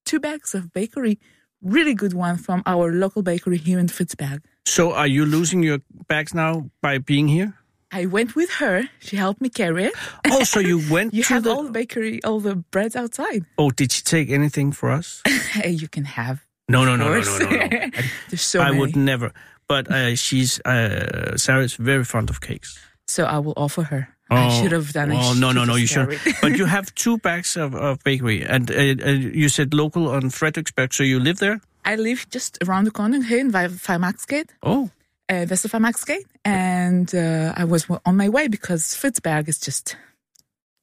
[0.06, 1.20] two bags of bakery,
[1.62, 4.40] really good one from our local bakery here in Fitzberg.
[4.66, 7.54] So are you losing your bags now by being here?
[7.92, 8.84] I went with her.
[9.00, 9.94] She helped me carry it.
[10.30, 11.52] Oh, so you went You to have the...
[11.52, 13.46] all the bakery, all the breads outside.
[13.58, 15.22] Oh, did she take anything for us?
[15.50, 16.46] Hey, you can have.
[16.68, 17.90] No, no, no, no, no, no, no.
[18.30, 18.80] There's so I many.
[18.80, 19.32] would never.
[19.68, 22.78] But uh, she's uh, Sarah's very fond of cakes.
[23.08, 24.08] So I will offer her.
[24.30, 25.18] I should have done it.
[25.20, 25.74] Oh no, no, no!
[25.76, 26.20] You should.
[26.40, 30.30] but you have two bags of, of bakery, and uh, uh, you said local on
[30.30, 31.60] Frederiksberg, so you live there.
[31.84, 34.92] I live just around the corner here in Freimaxgate, Oh,
[35.30, 39.96] uh, Westerfreimaxgate, and uh, I was on my way because Fitzberg is just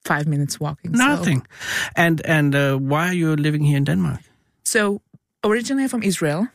[0.05, 0.97] five minutes walking.
[0.97, 1.47] so- nothing.
[1.95, 4.21] And and uh, why are you living here in Denmark?
[4.63, 5.01] So
[5.43, 6.47] originally I'm from Israel,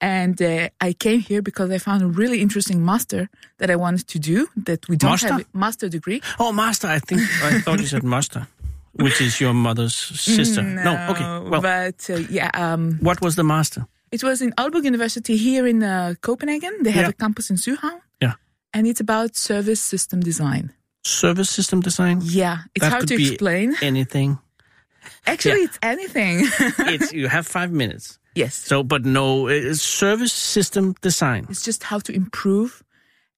[0.00, 3.28] and uh, I came here because I found a really interesting master
[3.58, 5.28] that I wanted to do that we don't Master?
[5.32, 6.20] have a master degree.
[6.38, 6.88] Oh, master.
[6.88, 8.46] I think I thought you said master,
[8.92, 10.62] which is your mother's sister.
[10.84, 11.24] No, okay.
[11.50, 13.86] Well, but uh, yeah, um, what was the master?
[14.12, 16.72] It was in Aalborg University here in uh, Copenhagen.
[16.82, 17.08] They have Yeah.
[17.10, 18.00] a campus in Suhavn.
[18.20, 18.34] Yeah.
[18.74, 20.72] and it's about service system design.
[21.04, 22.20] Service system design.
[22.22, 23.74] Yeah, it's That hard to explain.
[23.82, 24.38] Anything.
[25.26, 25.68] Actually, yeah.
[25.68, 26.46] it's anything.
[26.94, 28.18] It's you have five minutes.
[28.34, 28.54] Yes.
[28.54, 31.46] So, but no it's service system design.
[31.50, 32.82] It's just how to improve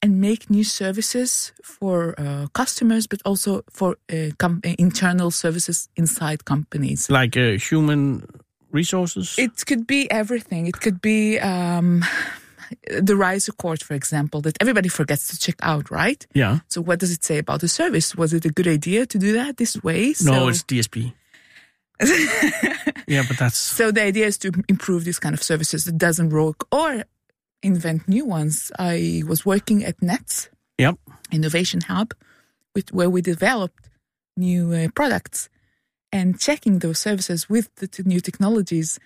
[0.02, 6.44] and make new services for uh, customers, but also for uh, uh, internal services inside
[6.44, 7.08] companies.
[7.10, 8.22] like uh, human
[8.74, 9.34] resources.
[9.38, 10.66] It could be everything.
[10.66, 12.04] It could be um,
[13.00, 16.26] the rise court, for example, that everybody forgets to check out, right?
[16.34, 16.60] yeah.
[16.68, 18.14] So, what does it say about the service?
[18.14, 20.08] Was it a good idea to do that this way?
[20.08, 21.14] No, so, it's DSP.
[23.06, 26.30] yeah, but that's so the idea is to improve these kind of services that doesn't
[26.30, 27.04] work or
[27.62, 28.72] invent new ones.
[28.78, 30.98] I was working at Nets yep.
[31.30, 32.14] Innovation Hub,
[32.74, 33.88] with, where we developed
[34.36, 35.48] new uh, products
[36.14, 38.98] and checking those services with the t- new technologies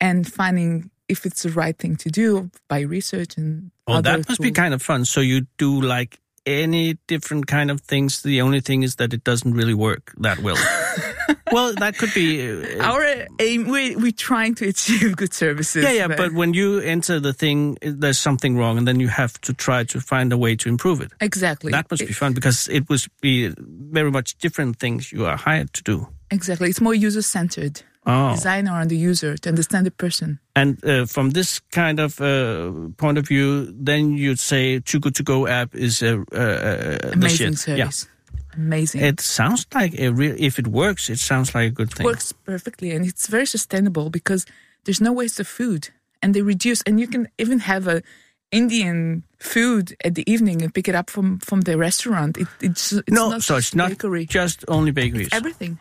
[0.00, 4.28] and finding if it's the right thing to do by research and Oh, other that
[4.28, 5.04] must be kind of fun.
[5.04, 8.22] So you do like any different kind of things.
[8.22, 10.56] The only thing is that it doesn't really work that well.
[11.52, 12.78] well, that could be.
[12.78, 15.82] Uh, Our aim, we, we're trying to achieve good services.
[15.84, 19.08] yeah, yeah, but when you enter the thing, uh, there's something wrong, and then you
[19.08, 21.10] have to try to find a way to improve it.
[21.20, 21.72] exactly.
[21.72, 25.72] That must be fun because it must be very much different things you are hired
[25.74, 26.06] to do.
[26.30, 26.68] Exactly.
[26.68, 27.82] It's more user centered.
[28.06, 30.38] Oh, Designer on the user to understand the person.
[30.54, 35.14] and uh, from this kind of uh, point of view, then you'd say Too Good
[35.16, 37.76] To Go app is a uh, Amazing shit.
[37.78, 37.90] Yeah.
[37.90, 38.08] service.
[38.54, 39.02] Amazing.
[39.02, 40.34] It sounds like a real.
[40.38, 42.04] If it works, it sounds like a good thing.
[42.06, 44.46] works perfectly and it's very sustainable because
[44.84, 45.88] there's no waste of food
[46.22, 48.02] and they reduce and you can even have a
[48.50, 52.92] indian food at the evening and pick it up from from the restaurant it, it's,
[52.92, 55.28] it's no, not so it's not bakery just only bakeries.
[55.32, 55.78] everything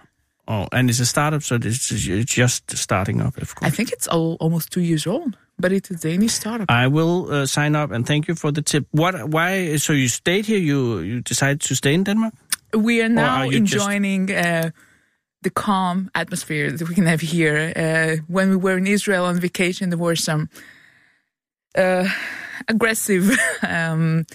[0.48, 1.90] oh, and it's a startup, so it's
[2.26, 3.38] just starting up.
[3.38, 3.72] Of course.
[3.72, 7.32] i think it's all, almost two years old but it's a danish startup I will
[7.32, 8.86] uh, sign up and thank you for the tip.
[8.92, 9.14] What?
[9.30, 9.78] Why?
[9.78, 10.60] So you stayed here?
[10.60, 12.34] You you decided to stay in Denmark?
[12.74, 14.72] we are now are you just- enjoying uh,
[15.42, 17.74] the calm atmosphere that we can have here.
[17.76, 20.50] Uh, when we were in Israel on vacation, there were some
[21.78, 22.08] uh,
[22.68, 23.38] aggressive
[23.68, 24.26] um,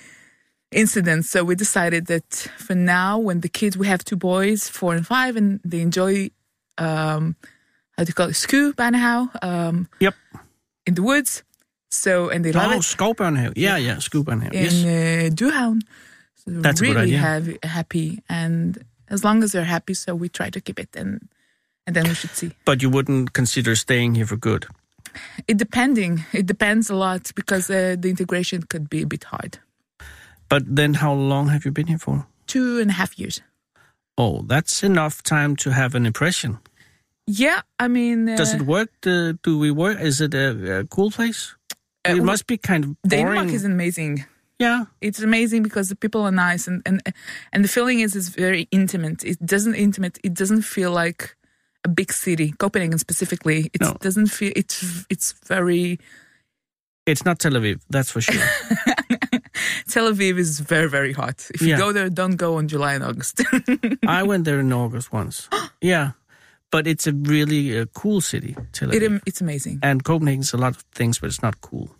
[0.72, 1.30] incidents.
[1.30, 2.24] So we decided that
[2.58, 6.30] for now, when the kids, we have two boys, four and five, and they enjoy,
[6.78, 7.36] um,
[7.96, 10.14] how do you call it, ski, bijna um, Yep.
[10.86, 11.42] in the woods.
[11.90, 13.52] So, and they love Oh, it skovbørnehave.
[13.56, 14.54] Yeah, yeah, skovbørnehave.
[14.54, 14.84] in Yes.
[14.84, 15.82] uh, Duhavn.
[16.44, 20.28] So That's a good really have, happy, and as long as they're happy, so we
[20.28, 21.28] try to keep it, and
[21.86, 22.50] and then we should see.
[22.64, 24.66] But you wouldn't consider staying here for good.
[25.46, 29.58] It depending, it depends a lot because uh, the integration could be a bit hard.
[30.52, 32.26] But then, how long have you been here for?
[32.46, 33.42] Two and a half years.
[34.18, 36.58] Oh, that's enough time to have an impression.
[37.26, 38.90] Yeah, I mean, uh, Does it work?
[39.06, 40.00] Uh, do we work?
[40.00, 41.56] Is it a, a cool place?
[42.08, 43.26] uh, it must be kind of boring.
[43.26, 44.24] Denmark is amazing.
[44.58, 44.84] yeah.
[45.00, 47.00] It's amazing because the people are nice, and and
[47.52, 49.24] and the feeling is it's very intimate.
[49.24, 50.18] It doesn't intimate.
[50.22, 51.36] It doesn't feel like
[51.84, 53.70] a big city, Copenhagen specifically.
[53.72, 53.96] It No.
[54.00, 54.52] doesn't feel.
[54.56, 55.98] It's it's very
[57.06, 58.42] It's not Tel Aviv, that's for sure.
[59.88, 61.48] Tel Aviv is very, very hot.
[61.54, 61.78] If you Yeah.
[61.78, 63.40] go there, don't go in July and August.
[64.06, 65.48] I went there in August once.
[65.80, 66.12] yeah.
[66.70, 69.16] But it's a really uh, cool city, Tel Aviv.
[69.16, 69.78] it, it's amazing.
[69.82, 71.90] and Copenhagen's a lot of things, but it's not cool.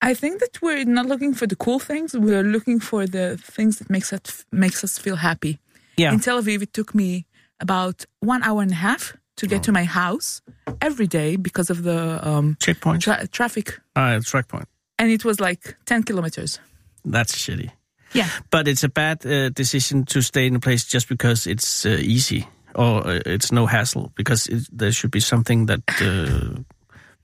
[0.00, 2.14] I think that we're not looking for the cool things.
[2.14, 5.58] We're looking for the things that makes us makes us feel happy.
[5.96, 6.12] Yeah.
[6.12, 7.24] In Tel Aviv, it took me
[7.60, 10.42] about one hour and a half to get to my house
[10.80, 13.02] every day because of the um, Checkpoint.
[13.02, 14.68] tra- traffic, uh, track point.
[14.98, 16.58] and it was like ten kilometers.
[17.04, 17.70] That's shitty.
[18.12, 18.28] Yeah.
[18.50, 21.98] But it's a bad uh, decision to stay in a place just because it's uh,
[22.00, 26.62] easy or uh, it's no hassle because it, there should be something that uh,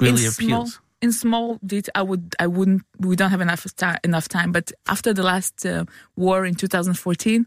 [0.01, 0.81] really in small, appeals.
[1.01, 2.83] in small detail, I would, I wouldn't.
[2.99, 4.53] We don't have enough ti- enough time.
[4.53, 5.85] But after the last uh,
[6.17, 7.47] war in 2014,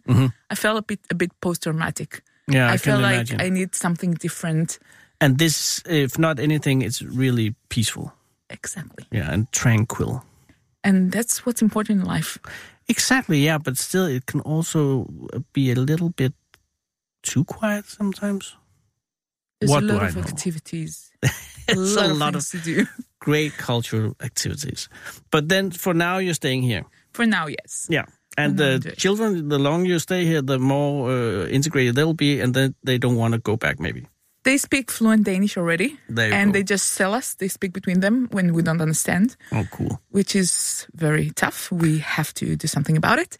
[0.49, 2.09] I felt a bit a bit post traumatic.
[2.11, 2.53] Mm-hmm.
[2.53, 3.41] Yeah, I, I, felt like imagine.
[3.41, 4.79] I need something different.
[5.21, 8.11] and this, if not anything, it's really peaceful.
[8.49, 10.23] Exactly, Yeah, and tranquil.
[10.83, 12.39] And that's what's important in life.
[12.87, 15.07] Exactly, yeah, but still, it can also
[15.53, 16.33] be a little bit
[17.21, 18.55] too quiet sometimes.
[19.59, 21.11] There's What a do lot of activities.
[21.65, 22.85] It's a lot, of of to do.
[23.19, 24.89] great cultural activities.
[25.31, 26.83] But then for now, you're staying here.
[27.13, 27.87] For now, yes.
[27.89, 28.05] Yeah.
[28.37, 32.53] And the children, the longer you stay here, the more uh, integrated they'll be, and
[32.53, 34.07] then they don't want to go back, maybe.
[34.43, 35.97] They speak fluent Danish already,
[36.33, 37.35] and they just tell us.
[37.35, 40.01] They speak between them when we don't understand, Oh, cool.
[40.09, 41.71] which is very tough.
[41.71, 43.37] We have to do something about it.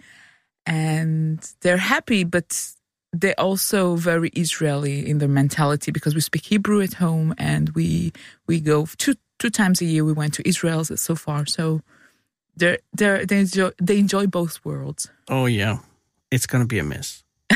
[0.66, 2.58] And they're happy, but
[3.12, 8.14] they're also very Israeli in their mentality because we speak Hebrew at home, and we
[8.48, 10.06] we go two two times a year.
[10.06, 11.82] We went to Israel so far, so
[12.56, 15.10] they're they're they enjoy they enjoy both worlds.
[15.28, 15.80] Oh, yeah.
[16.32, 17.24] It's going to be a mess.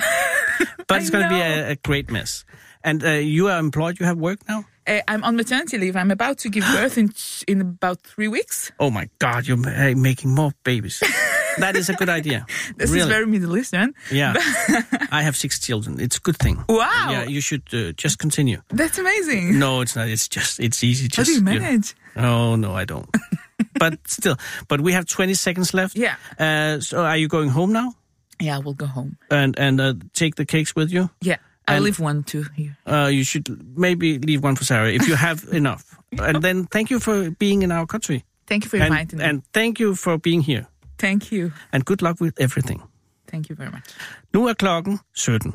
[0.87, 2.45] but it's going to be a, a great mess.
[2.87, 3.99] And uh, you are employed.
[3.99, 4.63] You have work now.
[4.87, 5.95] Uh, I'm on maternity leave.
[5.99, 7.09] I'm about to give birth in
[7.47, 8.71] in about three weeks.
[8.79, 10.99] Oh my God, you're ma- making more babies.
[11.57, 12.45] that is a good idea.
[12.77, 13.01] This really.
[13.01, 13.93] is very Middle Eastern.
[14.11, 14.33] Yeah,
[15.11, 15.99] I have six children.
[15.99, 16.63] It's a good thing.
[16.69, 17.09] Wow.
[17.11, 18.61] Yeah, you should uh, just continue.
[18.69, 19.59] That's amazing.
[19.59, 20.07] No, it's not.
[20.07, 21.09] It's just it's easy.
[21.15, 21.59] How do you know.
[21.59, 21.93] manage?
[22.15, 23.09] Oh no, I don't.
[23.79, 25.97] but still, but we have 20 seconds left.
[25.97, 26.15] Yeah.
[26.39, 27.93] Uh, so are you going home now
[28.39, 29.17] Yeah, we'll go home.
[29.29, 31.09] and and uh, take the cakes with you?
[31.21, 31.37] Yeah,
[31.67, 32.77] I'll leave one too here.
[32.85, 33.47] Uh, you should
[33.77, 35.83] maybe leave one for Sarah if you have enough.
[36.19, 38.23] And then thank you for being in our country.
[38.45, 39.25] Thank you for And, inviting me.
[39.25, 40.65] and thank you for being here.
[40.97, 41.51] Thank you.
[41.71, 42.81] And good luck with everything.
[43.31, 43.83] Thank you very much.
[44.31, 45.53] Nu er klokken 17.